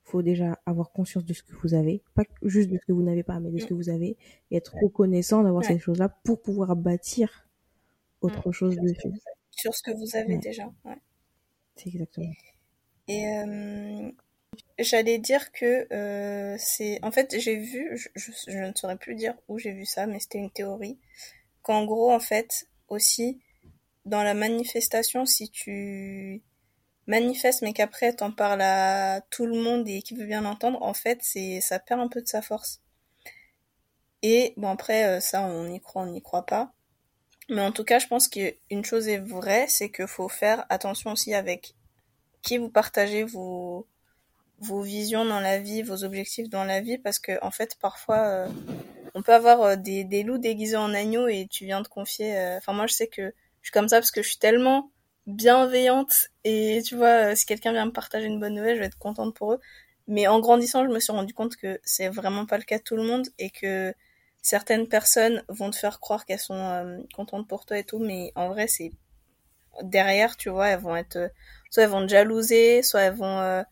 [0.09, 3.03] faut déjà avoir conscience de ce que vous avez, pas juste de ce que vous
[3.03, 4.17] n'avez pas, mais de ce que vous avez,
[4.51, 5.75] et être reconnaissant d'avoir Ouais.
[5.75, 7.49] ces choses-là pour pouvoir bâtir
[8.21, 9.13] autre chose dessus.
[9.51, 10.41] Sur ce que vous avez Ouais.
[10.41, 10.65] déjà.
[10.85, 10.97] Ouais.
[11.77, 12.33] C'est exactement.
[13.09, 14.11] Et euh,
[14.79, 16.99] j'allais dire que euh, c'est.
[17.05, 20.07] En fait, j'ai vu, je, je, je ne saurais plus dire où j'ai vu ça,
[20.07, 20.99] mais c'était une théorie.
[21.63, 23.41] Qu'en gros, en fait, aussi,
[24.05, 26.43] dans la manifestation, si tu
[27.09, 30.95] manifestes, mais qu'après t'en parles à tout le monde et qui veut bien l'entendre, en
[30.95, 32.81] fait, c'est ça perd un peu de sa force.
[34.23, 36.73] Et bon, après, euh, ça, on y croit, on n'y croit pas.
[37.49, 41.13] Mais en tout cas, je pense qu'une chose est vraie, c'est qu'il faut faire attention
[41.13, 41.75] aussi avec
[42.43, 43.87] qui vous partagez vos,
[44.59, 48.19] vos visions dans la vie, vos objectifs dans la vie, parce que en fait, parfois,
[48.19, 48.49] euh,
[49.15, 52.37] on peut avoir euh, des, loups déguisés en agneaux et tu viens de confier.
[52.59, 54.91] Enfin, moi, je sais que je suis comme ça parce que je suis tellement
[55.29, 58.87] bienveillante et tu vois, euh, si quelqu'un vient me partager une bonne nouvelle, je vais
[58.87, 59.61] être contente pour eux.
[60.09, 62.83] Mais en grandissant, je me suis rendu compte que c'est vraiment pas le cas de
[62.83, 63.95] tout le monde et que
[64.43, 68.33] certaines personnes vont te faire croire qu'elles sont euh, contentes pour toi et tout, mais
[68.35, 68.91] en vrai, c'est
[69.83, 71.29] derrière, tu vois, elles vont être, euh,
[71.71, 73.63] soit elles vont te jalouser, soit elles vont, euh,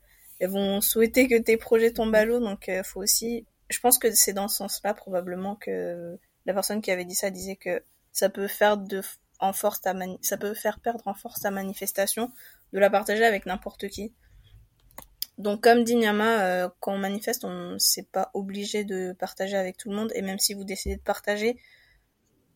[0.40, 2.40] elles vont souhaiter que tes projets tombent à l'eau.
[2.40, 6.82] Donc, euh, faut aussi, je pense que c'est dans ce sens-là probablement que la personne
[6.82, 9.02] qui avait dit ça disait que ça peut faire de
[9.40, 12.32] en force ta mani- ça peut faire perdre en force ta manifestation
[12.72, 14.12] de la partager avec n'importe qui.
[15.38, 19.76] Donc comme dit Nyama, euh, quand on manifeste, on c'est pas obligé de partager avec
[19.76, 21.58] tout le monde et même si vous décidez de partager,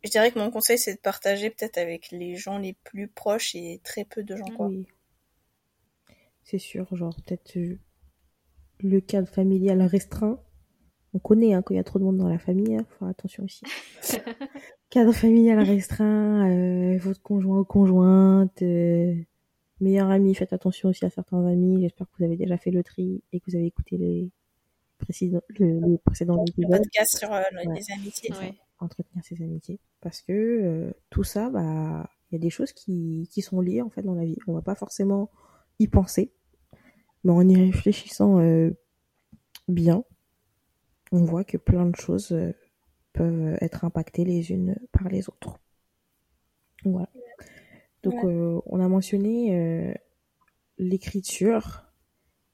[0.03, 3.55] je dirais que mon conseil c'est de partager peut-être avec les gens les plus proches
[3.55, 4.66] et très peu de gens quoi.
[4.69, 4.87] Oui.
[6.43, 7.79] C'est sûr, genre peut-être euh,
[8.81, 10.43] le cadre familial restreint.
[11.12, 12.99] On connaît hein, quand il y a trop de monde dans la famille, hein, faut
[13.01, 13.62] faire attention aussi.
[14.90, 19.14] cadre familial restreint, euh, votre conjoint ou conjointe, euh,
[19.81, 21.81] meilleur ami, faites attention aussi à certains amis.
[21.83, 24.31] J'espère que vous avez déjà fait le tri et que vous avez écouté les
[24.99, 27.75] précédents, le, les précédents Le podcast sur euh, Ouais.
[27.75, 28.31] les amitiés.
[28.40, 28.55] Ouais.
[28.79, 33.29] entretenir ses amitiés parce que euh, tout ça bah il y a des choses qui,
[33.33, 35.31] qui sont liées en fait dans la vie on va pas forcément
[35.79, 36.33] y penser
[37.25, 38.70] mais en y réfléchissant euh,
[39.68, 40.05] bien
[41.12, 42.53] on voit que plein de choses euh,
[43.12, 45.59] peuvent être impactées les unes par les autres
[46.85, 47.09] voilà
[48.03, 49.94] donc euh, on a mentionné euh,
[50.79, 51.85] l'écriture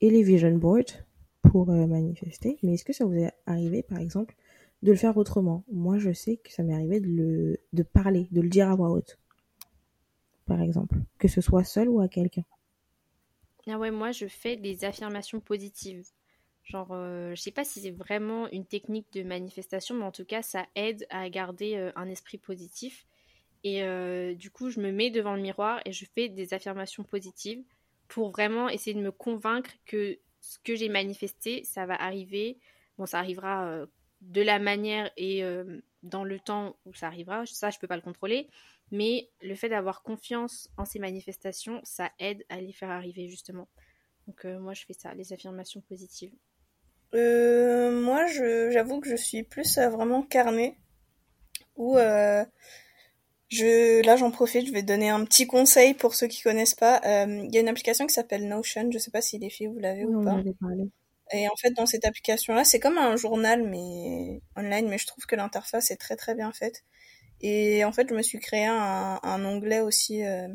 [0.00, 1.04] et les vision boards
[1.42, 4.34] pour euh, manifester mais est-ce que ça vous est arrivé par exemple
[4.82, 5.64] de le faire autrement?
[5.70, 8.76] Moi, je sais que ça m'est arrivé de le, de parler, de le dire à
[8.76, 9.18] voix haute.
[10.46, 10.98] Par exemple.
[11.18, 12.44] Que ce soit seul ou à quelqu'un.
[13.68, 16.04] Ah ouais, moi je fais des affirmations positives.
[16.66, 20.24] Genre, euh, je sais pas si c'est vraiment une technique de manifestation, mais en tout
[20.24, 23.06] cas, ça aide à garder euh, un esprit positif.
[23.62, 27.04] Et euh, du coup, je me mets devant le miroir et je fais des affirmations
[27.04, 27.62] positives
[28.08, 32.58] pour vraiment essayer de me convaincre que ce que j'ai manifesté, ça va arriver.
[32.98, 33.86] Bon, ça arrivera euh,
[34.20, 35.44] de la manière et
[36.02, 37.46] dans le temps où ça arrivera.
[37.46, 38.48] Ça, je peux pas le contrôler.
[38.90, 43.68] Mais le fait d'avoir confiance en ces manifestations, ça aide à les faire arriver justement.
[44.26, 46.32] Donc moi, je fais ça, les affirmations positives.
[47.14, 50.78] Euh, moi, je, j'avoue que je suis plus euh, vraiment carnée.
[51.76, 52.44] Ou euh,
[53.48, 57.00] je, là, j'en profite, je vais donner un petit conseil pour ceux qui connaissent pas.
[57.04, 58.90] Euh, Il y a une application qui s'appelle Notion.
[58.92, 60.40] Je sais pas si les filles vous l'avez Oui, ou pas.
[61.32, 65.26] Et en fait, dans cette application-là, c'est comme un journal, mais online, mais je trouve
[65.26, 66.84] que l'interface est très très bien faite.
[67.42, 70.48] Et en fait, je me suis créé un, un onglet aussi euh,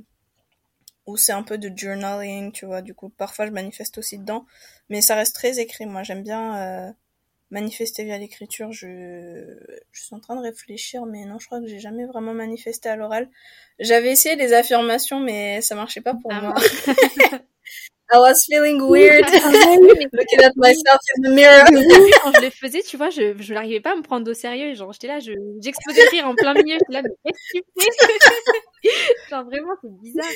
[1.11, 2.81] où c'est un peu de journaling, tu vois.
[2.81, 4.45] Du coup, parfois, je manifeste aussi dedans,
[4.89, 5.85] mais ça reste très écrit.
[5.85, 6.91] Moi, j'aime bien euh,
[7.49, 8.71] manifester via l'écriture.
[8.71, 8.87] Je,
[9.91, 12.89] je suis en train de réfléchir, mais non, je crois que j'ai jamais vraiment manifesté
[12.89, 13.29] à l'oral.
[13.79, 16.55] J'avais essayé les affirmations, mais ça marchait pas pour Ah moi.
[18.13, 19.29] I was feeling weird Ah
[20.13, 21.63] looking at myself in the mirror.
[22.23, 24.73] quand je le faisais, tu vois, je, je n'arrivais pas à me prendre au sérieux.
[24.75, 26.73] Genre, j'étais là, je, j'explosais de rire en plein milieu.
[26.73, 28.29] J'étais là, mais qu'est-ce que tu
[28.83, 28.89] fais?
[29.29, 30.31] Genre, vraiment, c'est bizarre.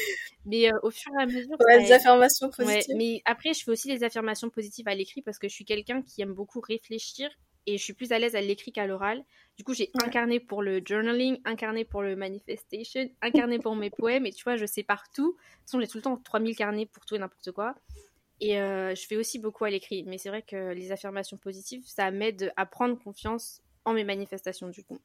[0.46, 1.56] Mais euh, au fur et à mesure.
[1.68, 2.96] Ouais, des affirmations Ouais, positives.
[2.98, 6.02] mais après, je fais aussi des affirmations positives à l'écrit parce que je suis quelqu'un
[6.02, 7.30] qui aime beaucoup réfléchir
[7.68, 9.24] et je suis plus à l'aise à l'écrit qu'à l'oral.
[9.58, 14.26] Du coup, j'ai incarné pour le journaling, incarné pour le manifestation, incarné pour mes poèmes
[14.26, 15.32] et tu vois, je sais partout.
[15.32, 17.76] De toute façon, j'ai tout le temps 3000 carnets pour tout et n'importe quoi.
[18.42, 20.04] Et euh, je fais aussi beaucoup à l'écrit.
[20.04, 24.68] Mais c'est vrai que les affirmations positives, ça m'aide à prendre confiance en mes manifestations
[24.70, 25.00] du coup.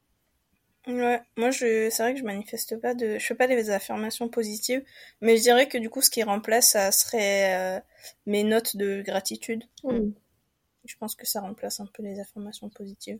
[0.87, 4.29] Ouais, moi je c'est vrai que je manifeste pas de je fais pas des affirmations
[4.29, 4.83] positives,
[5.21, 7.79] mais je dirais que du coup ce qui remplace ça serait euh,
[8.25, 9.63] mes notes de gratitude.
[9.83, 10.15] Oui.
[10.85, 13.19] Je pense que ça remplace un peu les affirmations positives.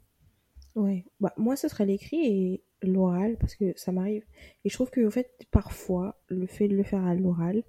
[0.76, 4.24] Ouais, bah moi ce serait l'écrit et l'oral parce que ça m'arrive.
[4.64, 7.64] Et je trouve que en fait parfois le fait de le faire à l'oral,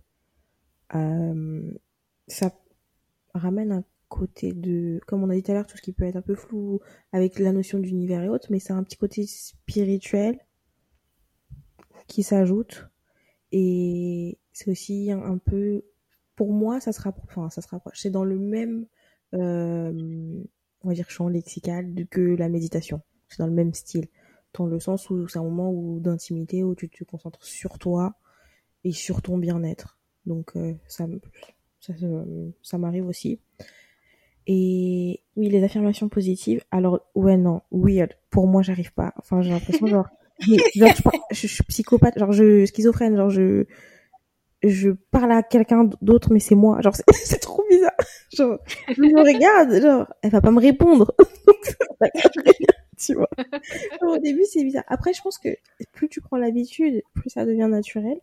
[0.95, 1.73] euh,
[2.29, 2.53] ça
[3.35, 6.05] ramène un côté de, comme on a dit tout à l'heure, tout ce qui peut
[6.05, 6.81] être un peu flou
[7.13, 10.39] avec la notion d'univers et autres, mais c'est un petit côté spirituel
[12.07, 12.89] qui s'ajoute.
[13.53, 15.83] Et c'est aussi un, peu,
[16.37, 18.87] pour moi ça se rapproche, enfin ça se c'est dans le même,
[19.35, 20.43] euh,
[20.85, 23.01] on va dire champ lexical que la méditation.
[23.29, 24.09] C'est dans le même style.
[24.55, 28.15] Dans le sens où c'est un moment où d'intimité où tu te concentres sur toi
[28.85, 29.99] et sur ton bien-être.
[30.27, 31.07] Donc euh, ça,
[31.81, 31.95] ça,
[32.63, 33.41] ça m'arrive aussi.
[34.47, 36.63] Et oui, les affirmations positives.
[36.71, 38.13] Alors ouais non, weird.
[38.31, 39.15] Pour moi, j'arrive pas.
[39.17, 40.09] Enfin, j'ai l'impression genre,
[40.41, 43.67] je, je suis psychopathe, genre je schizophrène, genre je
[44.63, 46.81] je parle à quelqu'un d'autre mais c'est moi.
[46.81, 47.93] Genre c'est trop bizarre.
[48.33, 51.15] Genre je me regarde, genre elle va pas me répondre.
[52.99, 53.29] tu vois.
[54.01, 54.85] Genre, au début c'est bizarre.
[54.89, 55.49] Après je pense que
[55.93, 58.19] plus tu prends l'habitude, plus ça devient naturel.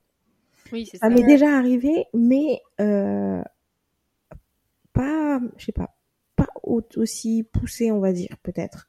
[0.71, 1.13] Oui, c'est Ça ça.
[1.15, 3.41] m'est déjà arrivé, mais euh,
[4.93, 5.95] pas, je sais pas,
[6.36, 8.88] pas au- aussi poussé, on va dire, peut-être.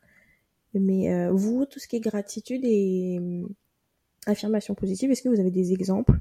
[0.75, 3.47] Mais euh, vous, tout ce qui est gratitude et euh,
[4.27, 6.13] affirmation positive, est-ce que vous avez des exemples?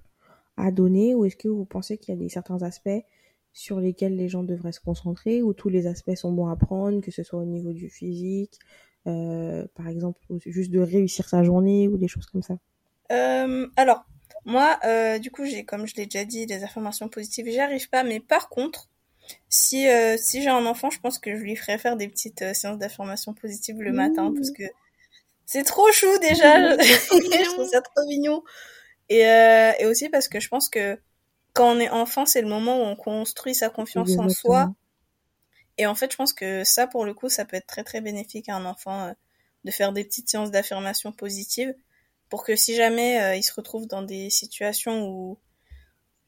[0.60, 2.90] À donner ou est-ce que vous pensez qu'il y a des certains aspects
[3.54, 7.02] sur lesquels les gens devraient se concentrer ou tous les aspects sont bons à prendre,
[7.02, 8.60] que ce soit au niveau du physique,
[9.08, 12.58] euh, par exemple, ou juste de réussir sa journée ou des choses comme ça?
[13.12, 14.06] Euh, alors,
[14.46, 17.90] moi, euh, du coup, j'ai, comme je l'ai déjà dit, des affirmations positives, j'y arrive
[17.90, 18.88] pas, mais par contre,
[19.48, 22.78] si, si j'ai un enfant, je pense que je lui ferai faire des petites séances
[22.80, 24.36] d'affirmations positives le matin, Mmh.
[24.36, 24.64] parce que
[25.46, 28.44] c'est trop chou déjà, je trouve ça trop mignon.
[29.10, 31.00] Et, euh, et aussi parce que je pense que
[31.54, 34.74] quand on est enfant, c'est le moment où on construit sa confiance en soi.
[35.78, 38.02] Et en fait, je pense que ça, pour le coup, ça peut être très très
[38.02, 39.14] bénéfique à un enfant euh,
[39.64, 41.74] de faire des petites séances d'affirmation positive
[42.30, 45.38] pour que si jamais euh, il se retrouve dans des situations où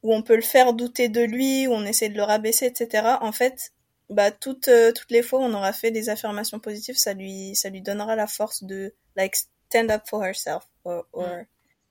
[0.03, 3.17] où on peut le faire douter de lui, où on essaie de le rabaisser, etc.
[3.21, 3.71] En fait,
[4.09, 7.55] bah toutes euh, toutes les fois où on aura fait des affirmations positives, ça lui
[7.55, 11.43] ça lui donnera la force de like stand up for herself or, or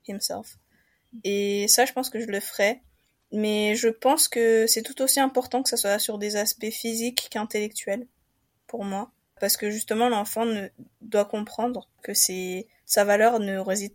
[0.07, 0.57] himself.
[1.23, 2.81] Et ça, je pense que je le ferai.
[3.33, 7.29] Mais je pense que c'est tout aussi important que ça soit sur des aspects physiques
[7.29, 8.07] qu'intellectuels,
[8.67, 9.11] pour moi.
[9.39, 10.45] Parce que justement, l'enfant
[11.01, 13.93] doit comprendre que sa valeur ne réside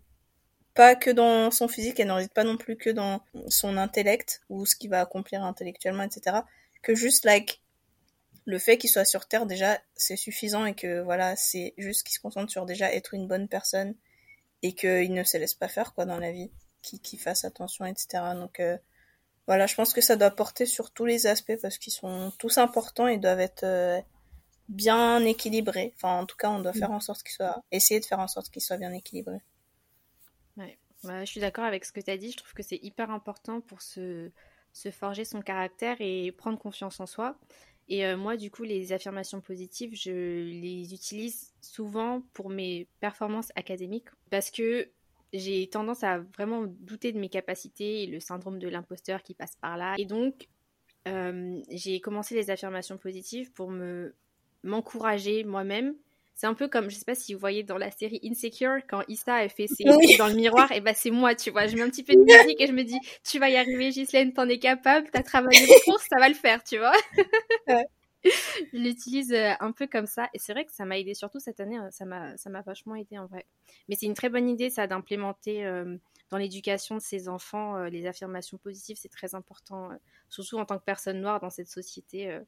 [0.74, 4.42] pas que dans son physique, elle ne réside pas non plus que dans son intellect
[4.48, 6.38] ou ce qu'il va accomplir intellectuellement, etc.
[6.82, 7.60] Que juste, like,
[8.46, 12.14] le fait qu'il soit sur Terre, déjà, c'est suffisant et que, voilà, c'est juste qu'il
[12.14, 13.94] se concentre sur déjà être une bonne personne
[14.62, 16.50] et qu'il ne se laisse pas faire, quoi, dans la vie,
[16.86, 18.34] qu'il qu'il fasse attention, etc.
[18.34, 18.78] Donc, euh,
[19.46, 22.58] voilà, je pense que ça doit porter sur tous les aspects parce qu'ils sont tous
[22.58, 24.00] importants et doivent être euh,
[24.68, 25.92] bien équilibrés.
[25.96, 28.28] Enfin, en tout cas, on doit faire en sorte qu'ils soient, essayer de faire en
[28.28, 29.42] sorte qu'ils soient bien équilibrés.
[30.56, 30.78] Ouais.
[31.04, 32.32] Ouais, je suis d'accord avec ce que tu as dit.
[32.32, 34.30] Je trouve que c'est hyper important pour se,
[34.72, 37.38] se forger son caractère et prendre confiance en soi.
[37.88, 43.52] Et euh, moi, du coup, les affirmations positives, je les utilise souvent pour mes performances
[43.54, 44.90] académiques parce que
[45.32, 49.56] j'ai tendance à vraiment douter de mes capacités et le syndrome de l'imposteur qui passe
[49.56, 49.94] par là.
[49.98, 50.48] Et donc,
[51.08, 54.14] euh, j'ai commencé les affirmations positives pour me
[54.62, 55.94] m'encourager moi-même.
[56.34, 59.02] C'est un peu comme, je sais pas si vous voyez dans la série Insecure, quand
[59.08, 60.16] Issa a fait ses Oui.
[60.18, 61.66] dans le miroir, et ben c'est moi, tu vois.
[61.66, 63.88] Je mets un petit peu de musique et je me dis, tu vas y arriver,
[63.88, 66.92] Ghislaine, t'en es capable, t'as travaillé pour, ça va le faire, tu vois.
[67.68, 67.86] Ouais.
[68.72, 71.38] je l'utilise euh, un peu comme ça, et c'est vrai que ça m'a aidé, surtout
[71.40, 73.46] cette année, euh, ça m'a ça m'a vachement aidé en vrai.
[73.88, 75.96] Mais c'est une très bonne idée, ça, d'implémenter euh,
[76.30, 79.96] dans l'éducation de ses enfants euh, les affirmations positives, c'est très important, euh,
[80.28, 82.30] surtout en tant que personne noire dans cette société.
[82.30, 82.40] euh,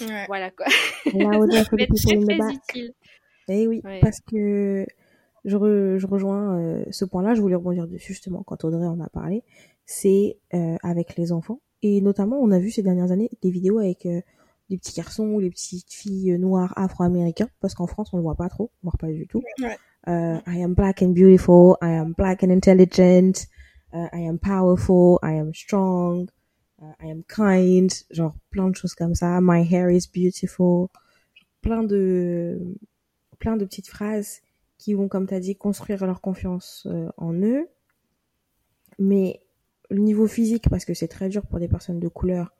[0.00, 0.24] Ouais.
[0.26, 0.66] voilà quoi.
[1.04, 2.94] Là, très très utile.
[3.48, 4.00] Eh oui, Ouais.
[4.00, 4.86] parce que
[5.44, 9.00] je, re- je rejoins euh, ce point-là, je voulais rebondir dessus justement quand Audrey en
[9.00, 9.42] a parlé,
[9.84, 13.78] c'est euh, avec les enfants Et notamment, on a vu ces dernières années des vidéos
[13.78, 14.06] avec
[14.74, 18.22] euh, des petits garçons ou les petites filles noires afro-américains, parce qu'en France, on le
[18.22, 19.42] voit pas trop, voire pas du tout.
[19.62, 19.76] Ouais.
[20.06, 23.46] Euh, I am black and beautiful, I am black and intelligent,
[23.94, 26.28] uh, I am powerful, I am strong,
[26.82, 29.40] uh, I am kind, genre plein de choses comme ça.
[29.40, 30.88] My hair is beautiful,
[31.62, 32.76] plein de
[33.38, 34.42] plein de petites phrases
[34.76, 37.68] qui vont, comme tu as dit, construire leur confiance euh, en eux.
[38.98, 39.40] Mais
[39.90, 42.52] le niveau physique, parce que c'est très dur pour des personnes de couleur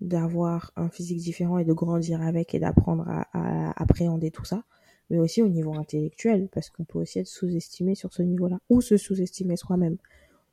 [0.00, 4.64] d'avoir un physique différent et de grandir avec et d'apprendre à, à appréhender tout ça,
[5.10, 8.80] mais aussi au niveau intellectuel, parce qu'on peut aussi être sous-estimé sur ce niveau-là, ou
[8.80, 9.96] se sous-estimer soi-même.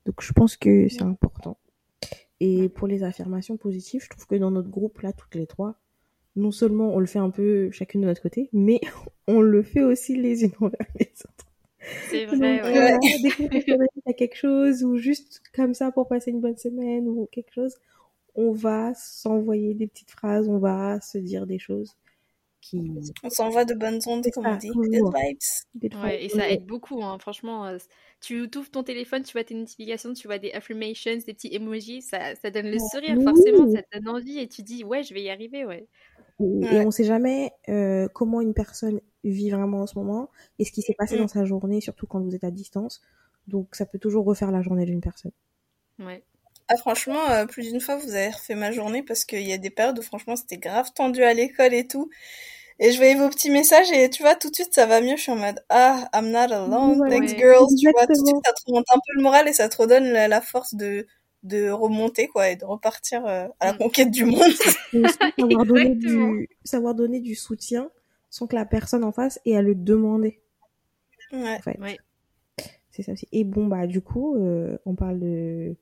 [0.05, 1.57] Donc je pense que c'est important.
[2.39, 5.75] Et pour les affirmations positives, je trouve que dans notre groupe, là, toutes les trois,
[6.35, 8.79] non seulement on le fait un peu chacune de notre côté, mais
[9.27, 11.45] on le fait aussi les unes envers les autres.
[12.09, 12.71] C'est vrai, Donc, ouais.
[12.71, 13.63] voilà, dès
[14.03, 17.75] qu'on quelque chose, ou juste comme ça pour passer une bonne semaine, ou quelque chose,
[18.37, 21.95] on va s'envoyer des petites phrases, on va se dire des choses
[22.61, 22.81] qui...
[23.23, 24.69] On s'envoie de bonnes ondes, comme on dit.
[24.69, 25.95] Good vibes.
[26.03, 27.65] Ouais, et ça aide beaucoup, hein, franchement.
[27.65, 27.77] euh,
[28.21, 32.01] tu ouvres ton téléphone, tu vois tes notifications, tu vois des affirmations, des petits emojis,
[32.01, 33.23] ça, ça donne le sourire, Oui.
[33.23, 35.87] forcément, ça te donne envie et tu dis, ouais, je vais y arriver, ouais.
[36.39, 36.75] Et, Ouais.
[36.75, 40.29] et on sait jamais euh, comment une personne vit vraiment en ce moment
[40.59, 41.19] et ce qui s'est passé Mm.
[41.19, 43.01] dans sa journée, surtout quand vous êtes à distance.
[43.47, 45.31] Donc ça peut toujours refaire la journée d'une personne.
[45.99, 46.23] Ouais.
[46.69, 49.57] Ah, franchement, euh, plus d'une fois, vous avez refait ma journée parce qu'il y a
[49.57, 52.09] des périodes où, franchement, c'était grave tendu à l'école et tout.
[52.79, 55.15] Et je voyais vos petits messages et tu vois, tout de suite, ça va mieux.
[55.17, 57.37] Je suis en mode, ah, I'm not alone, Ouais, thanks ouais.
[57.37, 57.67] girls.
[57.79, 59.77] Tu vois, tout de suite, ça te remonte un peu le moral et ça te
[59.77, 61.07] redonne la, la force de,
[61.43, 63.77] de remonter, quoi, et de repartir euh, à la Mm.
[63.79, 64.41] conquête du monde.
[65.39, 67.89] Savoir donner, du, savoir donner du soutien
[68.29, 70.41] sans que la personne en face ait à le demander.
[71.31, 71.55] ouais.
[71.57, 71.79] En fait.
[71.79, 71.97] Ouais.
[72.91, 73.27] C'est ça aussi.
[73.31, 75.75] Et bon, bah, du coup, euh, on parle de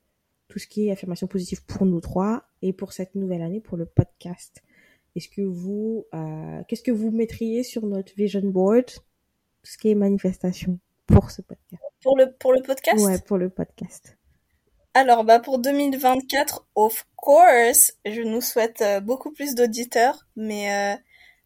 [0.47, 3.77] tout ce qui est affirmation positive pour nous trois et pour cette nouvelle année pour
[3.77, 4.63] le podcast.
[5.15, 9.01] Est-ce que vous, euh, qu'est-ce que vous mettriez sur notre vision board, tout
[9.63, 11.83] ce qui est manifestation pour ce podcast?
[12.01, 13.03] Pour le, pour le podcast?
[13.03, 14.17] Ouais, pour le podcast.
[14.97, 20.97] Alors, bah, pour 2024, of course, je nous souhaite euh, beaucoup plus d'auditeurs, mais euh,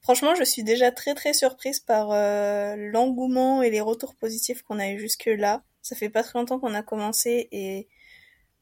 [0.02, 4.78] franchement, je suis déjà très très surprise par euh, l'engouement et les retours positifs qu'on
[4.78, 5.64] a eu jusque-là.
[5.82, 7.88] Ça fait pas très longtemps qu'on a commencé et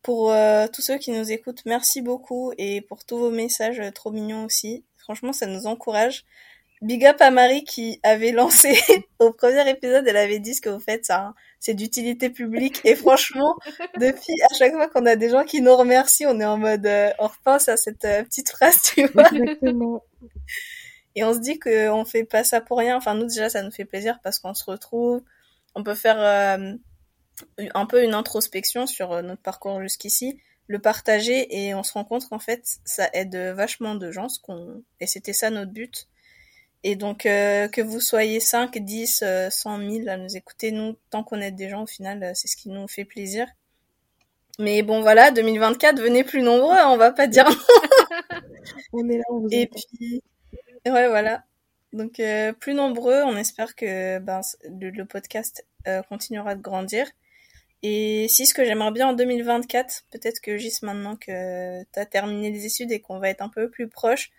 [0.07, 3.91] pour euh, tous ceux qui nous écoutent, merci beaucoup et pour tous vos messages euh,
[3.91, 4.85] trop mignons aussi.
[4.95, 6.23] Franchement, ça nous encourage.
[6.81, 8.79] Big up à Marie qui avait lancé
[9.19, 12.79] au premier épisode, elle avait dit ce que vous faites, ça, hein, c'est d'utilité publique.
[12.85, 13.57] Et franchement,
[13.99, 16.85] depuis à chaque fois qu'on a des gens qui nous remercient, on est en mode,
[16.85, 19.27] euh, on repense à cette euh, petite phrase, tu vois.
[19.27, 20.05] Exactement.
[21.15, 22.95] Et on se dit qu'on fait pas ça pour rien.
[22.95, 25.21] Enfin, nous déjà, ça nous fait plaisir parce qu'on se retrouve.
[25.75, 26.57] On peut faire
[27.73, 32.03] un peu une introspection sur euh, notre parcours jusqu'ici, le partager et on se rend
[32.05, 34.29] compte qu'en fait, ça aide vachement de gens.
[34.29, 36.07] Ce qu'on et c'était ça notre but.
[36.83, 40.97] Et donc euh, que vous soyez 5, 10, euh, 100 000 à nous écouter, nous,
[41.09, 43.47] tant qu'on aide des gens, au final, euh, c'est ce qui nous fait plaisir.
[44.59, 47.45] Mais bon, voilà, 2024, venez plus nombreux, hein, on va pas dire
[48.93, 49.79] On est là, on vous et entend.
[49.97, 50.23] puis,
[50.87, 51.43] ouais, voilà.
[51.93, 57.07] Donc, euh, plus nombreux, on espère que ben, le, le podcast euh, continuera de grandir.
[57.83, 62.05] Et si ce que j'aimerais bien en 2024, peut-être que juste maintenant que tu as
[62.05, 64.31] terminé les études et qu'on va être un peu plus proche,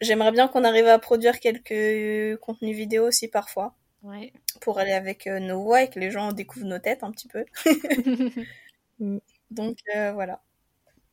[0.00, 4.32] j'aimerais bien qu'on arrive à produire quelques contenus vidéo aussi parfois Ouais.
[4.60, 7.28] pour aller avec euh, nos voix et que les gens découvrent nos têtes un petit
[7.28, 7.44] peu.
[9.50, 10.42] Donc, euh, voilà.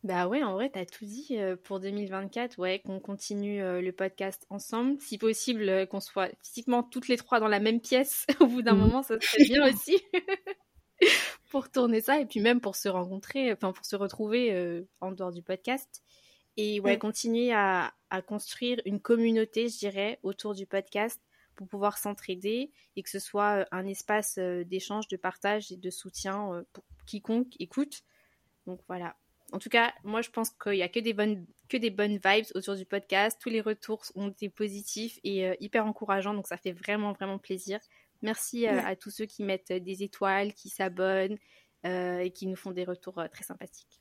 [0.03, 4.45] Bah ouais, en vrai, t'as tout dit euh, pour 2024, ouais, qu'on continue le podcast
[4.51, 4.99] ensemble.
[5.01, 8.26] Si possible, qu'on soit physiquement toutes les trois dans la même pièce.
[8.39, 8.80] Au bout d'un Mhm.
[8.82, 9.97] moment, ça serait bien aussi
[11.50, 15.12] pour tourner ça et puis même pour se rencontrer, enfin pour se retrouver euh, en
[15.12, 16.04] dehors du podcast.
[16.58, 21.22] Et ouais, continuer à, à construire une communauté, je dirais, autour du podcast
[21.56, 25.78] pour pouvoir s'entraider et que ce soit euh, un espace euh, d'échange, de partage et
[25.78, 28.04] de soutien pour quiconque écoute.
[28.68, 29.16] Donc voilà.
[29.52, 32.18] En tout cas, moi je pense qu'il n'y a que des, bonnes, que des bonnes
[32.24, 33.39] vibes autour du podcast.
[33.41, 37.38] Tous les retours ont été positifs et euh, hyper encourageants, donc ça fait vraiment, vraiment
[37.38, 37.80] plaisir.
[38.26, 38.84] Merci euh, Ouais.
[38.84, 41.38] à tous ceux qui mettent euh, des étoiles, qui s'abonnent
[41.86, 44.00] euh, et qui nous font des retours euh, très sympathiques.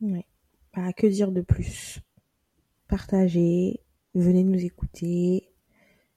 [0.00, 0.24] Ouais.
[0.74, 1.98] Bah, que dire de plus?
[2.88, 3.80] Partagez,
[4.14, 5.50] venez nous écouter,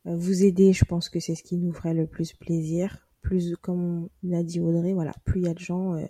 [0.05, 3.07] vous aider, je pense que c'est ce qui nous ferait le plus plaisir.
[3.21, 6.05] Plus, comme l'a dit Audrey, voilà, plus il y a de gens, euh,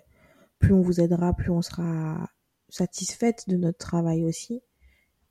[0.58, 2.28] plus on vous aidera, plus on sera
[2.68, 4.62] satisfaite de notre travail aussi.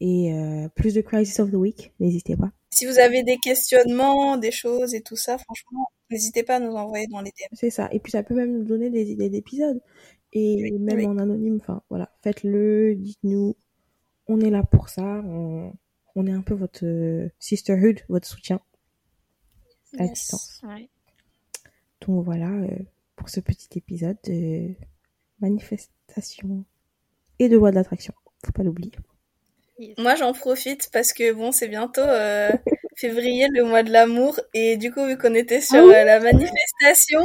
[0.01, 2.51] Et euh, plus de Crisis of the Week, n'hésitez pas.
[2.71, 6.73] Si vous avez des questionnements, des choses et tout ça, franchement, n'hésitez pas à nous
[6.73, 7.53] envoyer dans les DM.
[7.53, 7.89] C'est ça.
[7.91, 9.81] Et puis ça peut même nous donner des idées d'épisodes.
[10.33, 11.05] Et Oui, même oui.
[11.07, 13.55] en anonyme, enfin voilà, faites-le, dites-nous.
[14.27, 15.03] on est là pour ça.
[15.25, 15.73] On,
[16.15, 18.59] on est un peu votre euh, sisterhood, votre soutien
[19.97, 20.13] à Yes.
[20.13, 20.61] distance.
[20.63, 20.87] Ouais.
[22.01, 22.67] Donc voilà euh,
[23.15, 24.75] pour ce petit épisode de
[25.39, 26.63] manifestation
[27.39, 28.13] et de loi de l'attraction.
[28.45, 28.91] Faut pas l'oublier.
[29.79, 29.95] Yes.
[29.97, 32.49] Moi, j'en profite parce que bon, c'est bientôt euh,
[32.99, 36.19] février, le mois de l'amour, et du coup, vu qu'on était sur Ah euh, la
[36.19, 37.21] manifestation,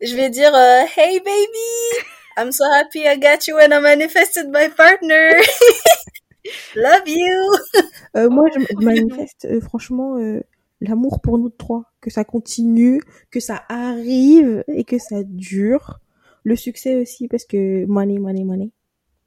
[0.00, 2.04] je vais dire euh, Hey baby,
[2.36, 5.32] I'm so happy I got you when I manifested my partner.
[6.76, 7.82] Love you.
[8.16, 10.40] Euh, moi, je Oh, manifeste euh, franchement euh,
[10.80, 13.00] l'amour pour nous trois, que ça continue,
[13.30, 16.00] que ça arrive et que ça dure.
[16.42, 18.70] Le succès aussi parce que money, money, money.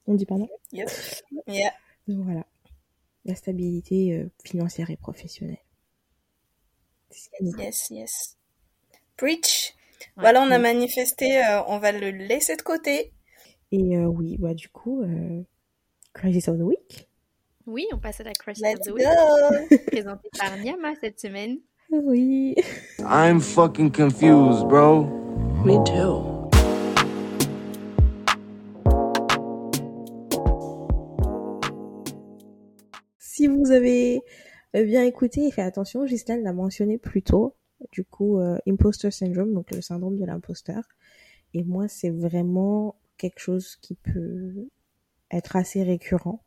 [0.05, 0.47] On dit pas non?
[0.71, 0.89] Yep.
[1.47, 1.71] Yeah.
[2.07, 2.45] Donc voilà,
[3.25, 5.57] la stabilité euh, financière et professionnelle.
[5.57, 6.96] C'est ce qu'il nous faut.
[7.41, 8.37] Yes, yes.
[9.15, 9.73] Preach.
[9.99, 10.21] Ouais.
[10.23, 10.61] Voilà, on a Mm.
[10.61, 13.13] manifesté, euh, on va le laisser de côté.
[13.71, 15.41] Et euh, oui, bah du coup, euh,
[16.13, 17.09] Crisis of the Week.
[17.65, 19.05] Oui, on passe à la Crush of the Week,
[19.87, 21.57] présentée par Nyama cette semaine.
[21.91, 22.55] Oui.
[22.99, 25.03] I'm fucking confused, bro.
[25.65, 26.35] Me too.
[33.19, 34.21] Si vous avez
[34.75, 37.55] euh, bien écouté et fait attention, Ghislaine l'a mentionné plus tôt,
[37.91, 40.83] du coup, euh, imposter syndrome, donc le syndrome de l'imposteur.
[41.53, 44.67] Et moi, c'est vraiment quelque chose qui peut
[45.31, 46.43] être assez récurrent.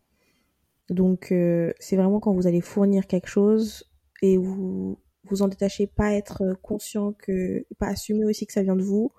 [0.88, 3.84] Donc, euh, c'est vraiment quand vous allez fournir quelque chose
[4.22, 8.76] et vous vous en détachez, pas être conscient que, pas assumer aussi que ça vient
[8.76, 9.12] de vous,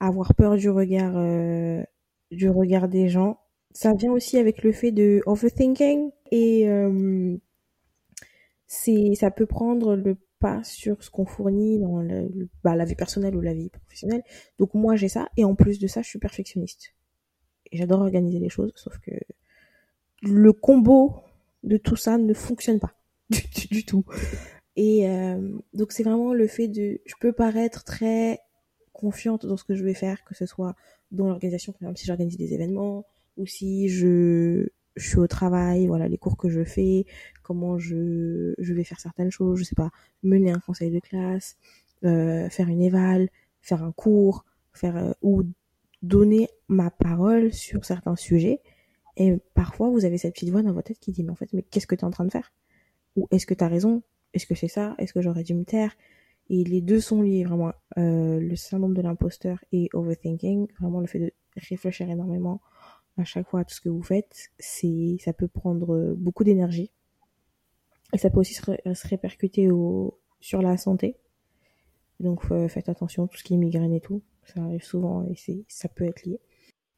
[0.00, 1.82] avoir peur du regard, euh,
[2.30, 3.38] du regard des gens.
[3.72, 7.36] Ça vient aussi avec le fait de overthinking et euh,
[8.68, 12.96] c'est, ça peut prendre le pas sur ce qu'on fournit dans le, bah, la vie
[12.96, 14.22] personnelle ou la vie professionnelle.
[14.58, 16.94] Donc moi j'ai ça et en plus de ça je suis perfectionniste.
[17.72, 19.12] Et j'adore organiser les choses, sauf que
[20.22, 21.14] le combo
[21.62, 22.92] de tout ça ne fonctionne pas
[23.30, 24.04] du, du- du tout.
[24.76, 28.40] Et euh, donc c'est vraiment le fait de, je peux paraître très
[28.92, 30.76] confiante dans ce que je vais faire, que ce soit
[31.12, 33.06] dans l'organisation, par exemple si j'organise des événements
[33.36, 37.06] ou si je, je suis au travail, voilà les cours que je fais,
[37.42, 39.90] comment je, je vais faire certaines choses, je sais pas,
[40.22, 41.56] mener un conseil de classe,
[42.04, 43.28] euh, faire une éval,
[43.62, 45.44] faire un cours, faire euh, ou
[46.02, 48.60] donner ma parole sur certains sujets.
[49.16, 51.52] Et parfois, vous avez cette petite voix dans votre tête qui dit, mais en fait,
[51.52, 52.52] mais qu'est-ce que tu es en train de faire?
[53.16, 54.02] Ou est-ce que tu as raison?
[54.32, 54.94] Est-ce que c'est ça?
[54.98, 55.96] Est-ce que j'aurais dû me taire?
[56.50, 57.72] Et les deux sont liés, vraiment.
[57.98, 62.60] Euh, le syndrome de l'imposteur et overthinking, vraiment le fait de réfléchir énormément
[63.18, 66.90] à chaque fois tout ce que vous faites, c'est ça peut prendre beaucoup d'énergie.
[68.12, 71.16] Et ça peut aussi se, ré- se répercuter au, sur la santé.
[72.20, 75.36] Donc euh, faites attention, tout ce qui est migraine et tout, ça arrive souvent et
[75.68, 76.40] ça peut être lié.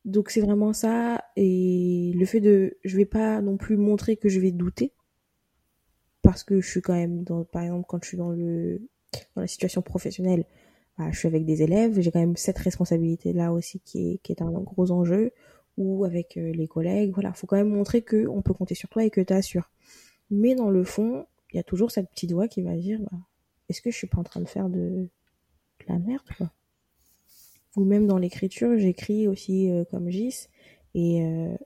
[0.05, 4.31] Donc c'est vraiment ça et le fait de je vais pas non plus montrer que
[4.31, 4.95] je vais douter
[6.23, 8.81] parce que je suis quand même dans par exemple quand je suis dans le
[9.35, 10.47] dans la situation professionnelle,
[10.97, 14.19] bah, je suis avec des élèves, j'ai quand même cette responsabilité là aussi qui est
[14.23, 15.33] qui est un gros enjeu
[15.81, 18.89] ou avec euh, les collègues, voilà, faut quand même montrer que on peut compter sur
[18.91, 19.71] toi et que tu assures.
[20.31, 23.19] Mais dans le fond, il y a toujours cette petite voix qui va dire bah,
[23.69, 25.09] est-ce que je suis pas en train de faire de,
[25.89, 26.53] la merde quoi?
[27.77, 30.49] Ou même dans l'écriture j'écris aussi euh, comme Gis
[30.95, 31.57] et euh,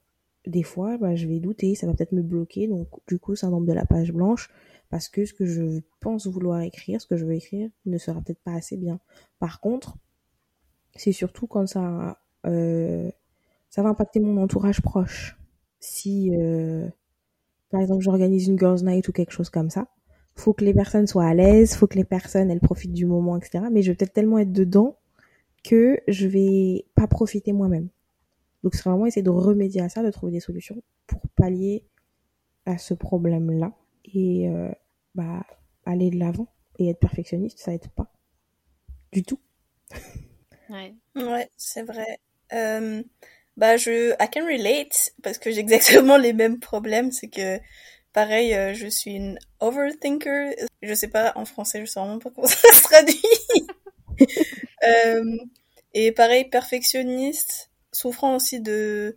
[0.47, 1.75] des fois bah, je vais douter.
[1.75, 2.69] Ça va peut-être me bloquer.
[2.69, 4.49] Donc du coup syndrome de la page blanche
[4.91, 8.21] parce que ce que je pense vouloir écrire ce que je veux écrire ne sera
[8.21, 9.01] peut-être pas assez bien.
[9.41, 9.97] Par contre
[10.95, 12.21] c'est surtout quand ça
[13.75, 15.37] ça va impacter mon entourage proche
[15.81, 16.89] si euh,
[17.71, 19.89] par exemple j'organise une girls night ou quelque chose comme ça
[20.37, 23.37] faut que les personnes soient à l'aise, faut que les personnes elles profitent du moment,
[23.37, 23.65] etc.
[23.71, 24.97] Mais je vais peut-être tellement être dedans
[25.65, 27.89] que je vais pas profiter moi-même.
[28.63, 31.85] Donc c'est vraiment essayer de remédier à ça, de trouver des solutions pour pallier
[32.67, 33.73] à ce problème-là
[34.05, 34.71] et euh,
[35.15, 35.45] bah
[35.85, 36.49] aller de l'avant
[36.79, 38.11] et être perfectionniste, ça aide pas
[39.13, 39.41] du tout.
[40.71, 40.95] Ouais.
[41.15, 42.19] Ouais, c'est vrai.
[42.53, 43.03] Euh,
[43.57, 47.13] bah, je, I can relate, parce que j'ai exactement les mêmes problèmes.
[47.13, 47.61] C'est que,
[48.13, 50.55] pareil, euh, je suis une overthinker.
[50.83, 53.21] Je sais pas, en français, je sais vraiment pas comment ça se traduit.
[54.85, 55.39] Euh,
[55.95, 59.17] et pareil, perfectionniste, souffrant aussi de,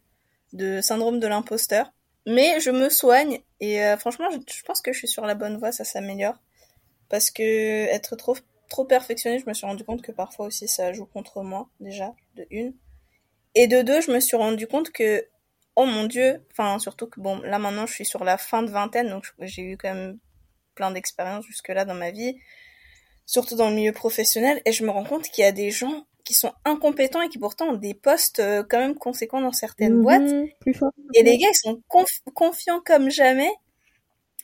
[0.54, 1.92] de syndrome de l'imposteur.
[2.26, 5.36] Mais je me soigne, et euh, franchement, je, je pense que je suis sur la
[5.36, 6.42] bonne voie, ça s'améliore.
[7.10, 8.38] Parce que être trop
[8.70, 12.14] trop perfectionniste, je me suis rendu compte que parfois aussi ça joue contre moi, déjà,
[12.36, 12.74] de une.
[13.58, 15.28] Et de deux, je me suis rendu compte que,
[15.76, 18.72] oh mon dieu, enfin, surtout que bon, là maintenant je suis sur la fin de
[18.72, 20.20] vingtaine, donc j'ai eu quand même
[20.76, 22.38] plein d'expériences jusque-là dans ma vie,
[23.26, 26.08] surtout dans le milieu professionnel, et je me rends compte qu'il y a des gens
[26.26, 29.98] qui sont incompétents et qui pourtant ont des postes euh, quand même conséquents dans certaines
[29.98, 30.38] Mhm, boîtes.
[30.60, 30.92] Plus fort.
[31.16, 33.52] Et les gars, ils sont conf- confiants comme jamais.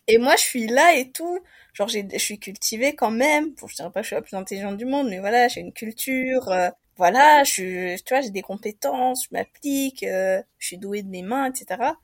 [0.07, 1.39] Et moi, je suis là et tout.
[1.73, 3.53] Genre, j'ai, je suis cultivée quand même.
[3.55, 5.61] Bon, je dirais pas que je suis la plus intelligente du monde, mais voilà, j'ai
[5.61, 6.49] une culture.
[6.49, 11.01] euh, voilà, je suis, tu vois, j'ai des compétences, je m'applique, euh, je suis douée
[11.03, 11.95] de mes mains, etc.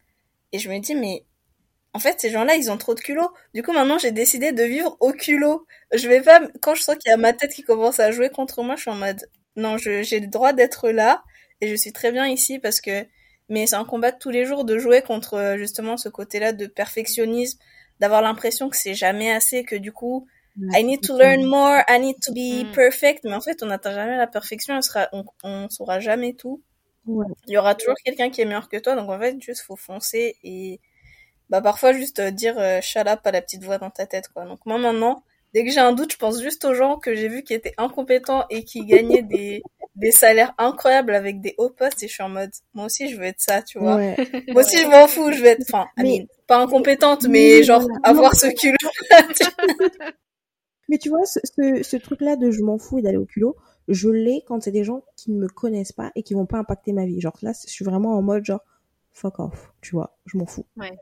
[0.51, 1.25] Et je me dis, mais
[1.93, 3.29] en fait, ces gens-là, ils ont trop de culot.
[3.53, 5.65] Du coup, maintenant, j'ai décidé de vivre au culot.
[5.93, 8.29] Je vais pas, quand je sens qu'il y a ma tête qui commence à jouer
[8.29, 11.23] contre moi, je suis en mode, non, j'ai le droit d'être là
[11.61, 13.05] et je suis très bien ici parce que,
[13.49, 16.67] mais c'est un combat de tous les jours de jouer contre justement ce côté-là de
[16.67, 17.59] perfectionnisme,
[17.99, 20.27] d'avoir l'impression que c'est jamais assez, que du coup,
[20.75, 22.71] I need to learn more, I need to be Mm.
[22.73, 26.33] perfect, mais en fait, on n'atteint jamais la perfection, on sera, on, on saura jamais
[26.33, 26.61] tout.
[27.05, 27.25] Ouais.
[27.47, 29.75] Il y aura toujours quelqu'un qui est meilleur que toi, donc en fait, juste faut
[29.77, 30.79] foncer et
[31.49, 34.27] bah parfois juste euh, dire euh, shut up à la petite voix dans ta tête
[34.27, 34.45] quoi.
[34.45, 35.23] Donc moi maintenant,
[35.53, 37.73] dès que j'ai un doute, je pense juste aux gens que j'ai vus qui étaient
[37.79, 39.63] incompétents et qui gagnaient des
[39.95, 43.17] des salaires incroyables avec des hauts postes et je suis en mode moi aussi je
[43.17, 43.95] veux être ça, tu vois.
[43.95, 44.15] Ouais.
[44.49, 47.87] Moi aussi je m'en fous, je veux être enfin, Mais- pas incompétente mais Mais genre
[48.03, 48.77] avoir ce culot.
[50.89, 53.55] Mais tu vois, ce, ce, ce truc-là de je m'en fous et d'aller au culot,
[53.87, 56.57] je l'ai quand c'est des gens qui ne me connaissent pas et qui vont pas
[56.57, 57.21] impacter ma vie.
[57.21, 58.61] Genre là, je suis vraiment en mode genre
[59.11, 60.65] fuck off, tu vois, je m'en fous.
[60.77, 60.97] Ouais.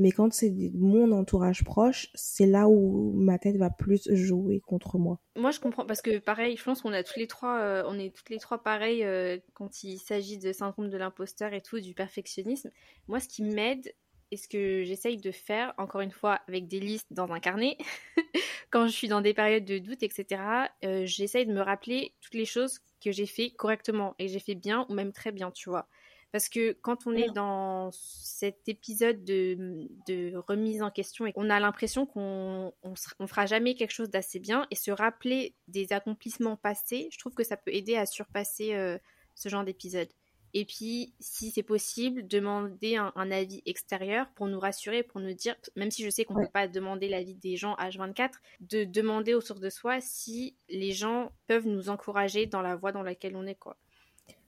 [0.00, 4.96] Mais quand c'est mon entourage proche, c'est là où ma tête va plus jouer contre
[4.96, 5.20] moi.
[5.36, 7.98] Moi, je comprends parce que pareil, je pense qu'on a tous les trois, euh, on
[7.98, 11.80] est toutes les trois pareils euh, quand il s'agit de syndrome de l'imposteur et tout,
[11.80, 12.70] du perfectionnisme.
[13.08, 13.92] Moi, ce qui m'aide
[14.30, 17.76] et ce que j'essaye de faire, encore une fois, avec des listes dans un carnet,
[18.70, 20.42] quand je suis dans des périodes de doute, etc.,
[20.84, 24.38] euh, j'essaye de me rappeler toutes les choses que j'ai fait correctement et que j'ai
[24.38, 25.88] fait bien ou même très bien, tu vois.
[26.32, 31.50] Parce que quand on est dans cet épisode de, de remise en question et qu'on
[31.50, 35.92] a l'impression qu'on on, on fera jamais quelque chose d'assez bien et se rappeler des
[35.92, 38.96] accomplissements passés, je trouve que ça peut aider à surpasser euh,
[39.34, 40.08] ce genre d'épisode.
[40.54, 45.32] Et puis, si c'est possible, demander un, un avis extérieur pour nous rassurer, pour nous
[45.34, 46.46] dire, même si je sais qu'on ne Ouais.
[46.46, 51.30] peut pas demander l'avis des gens H24, de demander autour de soi si les gens
[51.46, 53.76] peuvent nous encourager dans la voie dans laquelle on est, quoi.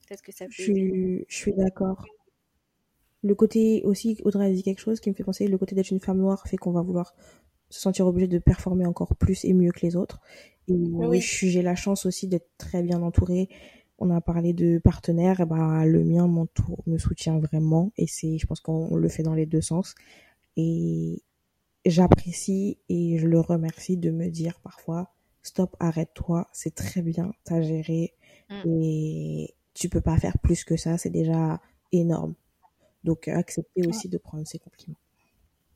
[0.07, 2.05] Peut-être que ça peut Je suis, je suis d'accord.
[3.21, 5.91] Le côté aussi, Audrey a dit quelque chose qui me fait penser, le côté d'être
[5.91, 7.15] une femme noire fait qu'on va vouloir
[7.69, 10.19] se sentir obligé de performer encore plus et mieux que les autres.
[10.67, 11.21] Et Oui.
[11.21, 13.49] j'ai la chance aussi d'être très bien entourée.
[13.99, 18.37] On a parlé de partenaires, et ben, le mien m'entoure, me soutient vraiment et c'est,
[18.37, 19.95] je pense qu'on on le fait dans les deux sens.
[20.57, 21.21] Et
[21.85, 25.11] j'apprécie et je le remercie de me dire parfois,
[25.43, 28.13] stop, arrête-toi, c'est très bien, t'as géré
[28.49, 28.61] Mm.
[28.67, 32.35] et tu peux pas faire plus que ça, c'est déjà énorme.
[33.03, 34.97] Donc euh, accepter aussi de prendre ces compliments.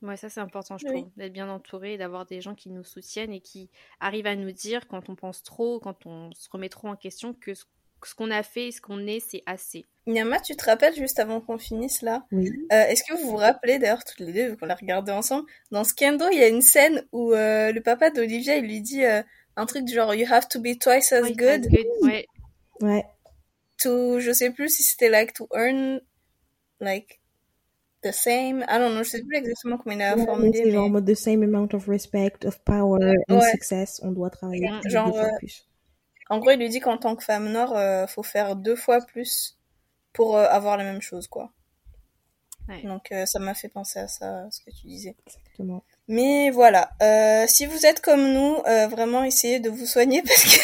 [0.02, 0.92] Ouais, ça c'est important, je Oui.
[1.02, 4.36] trouve, d'être bien entouré, et d'avoir des gens qui nous soutiennent et qui arrivent à
[4.36, 7.66] nous dire quand on pense trop, quand on se remet trop en question, que ce,
[8.06, 9.86] ce qu'on a fait, ce qu'on est, c'est assez.
[10.06, 12.26] Nyama, tu te rappelles juste avant qu'on finisse là?
[12.32, 12.50] Oui.
[12.72, 15.46] Euh, Est-ce que vous vous rappelez, d'ailleurs, toutes les deux, vu qu'on l'a regardé ensemble,
[15.72, 19.04] dans Scando, il y a une scène où euh, le papa d'Olivia, il lui dit
[19.04, 19.22] euh,
[19.58, 21.68] un truc du genre You have to be twice as good
[22.02, 22.26] Ouais,
[22.80, 23.04] Ouais.
[23.82, 26.00] to, je sais plus si c'était like to earn
[26.80, 27.20] like
[28.04, 28.64] the same.
[28.68, 31.04] Ah non, non, je sais plus exactement comment il a Ouais, formulé, c'est mais genre
[31.04, 33.52] the same amount of respect, of power and Ouais.
[33.52, 34.00] success.
[34.04, 35.67] On doit travailler deux genre, fois euh, plus.
[36.30, 39.02] En gros, il lui dit qu'en tant que femme noire, euh, faut faire deux fois
[39.06, 39.58] plus
[40.14, 41.52] pour euh, avoir la même chose, quoi.
[42.68, 42.82] Ouais.
[42.84, 45.16] Donc euh, ça m'a fait penser à ça, ce que tu disais.
[45.26, 45.84] Exactement.
[46.10, 50.44] Mais voilà, euh, si vous êtes comme nous, euh, vraiment essayez de vous soigner parce
[50.44, 50.60] que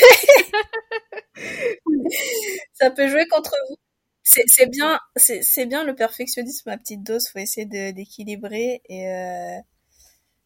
[2.73, 3.75] ça peut jouer contre vous.
[4.23, 7.27] C'est c'est bien, c'est c'est bien le perfectionnisme à petite dose.
[7.29, 9.57] Faut essayer de d'équilibrer et euh,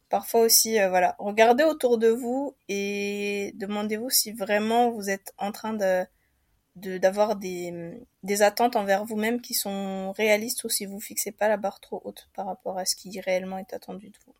[0.08, 5.52] parfois aussi, euh, voilà, regardez autour de vous et demandez-vous si vraiment vous êtes en
[5.52, 6.04] train de
[6.76, 11.80] d'avoir des attentes envers vous-même qui sont réalistes ou si vous fixez pas la barre
[11.80, 14.34] trop haute par rapport à ce qui réellement est attendu de vous.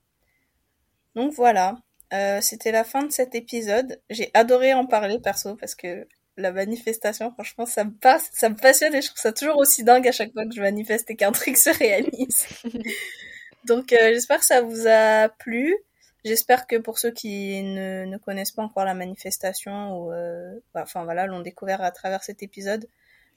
[1.17, 1.79] Donc voilà,
[2.13, 4.01] euh, c'était la fin de cet épisode.
[4.09, 6.07] J'ai adoré en parler perso parce que
[6.37, 7.85] la manifestation, franchement, ça
[8.33, 10.61] ça me passionne et je trouve ça toujours aussi dingue à chaque fois que je
[10.61, 12.47] manifeste et qu'un truc se réalise.
[13.69, 15.77] Donc euh, j'espère que ça vous a plu.
[16.25, 20.83] J'espère que pour ceux qui ne, ne connaissent pas encore la manifestation ou euh, bah,
[20.83, 22.89] enfin voilà l'ont découvert à travers cet épisode,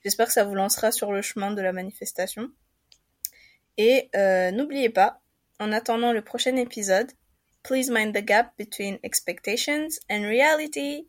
[0.02, 2.50] j'espère que ça vous lancera sur le chemin de la manifestation.
[3.78, 5.20] Et euh, n'oubliez pas,
[5.60, 7.10] en attendant le prochain épisode,
[7.62, 11.06] please mind the gap between expectations and reality.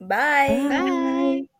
[0.00, 0.68] Bye.
[0.68, 1.51] Bye.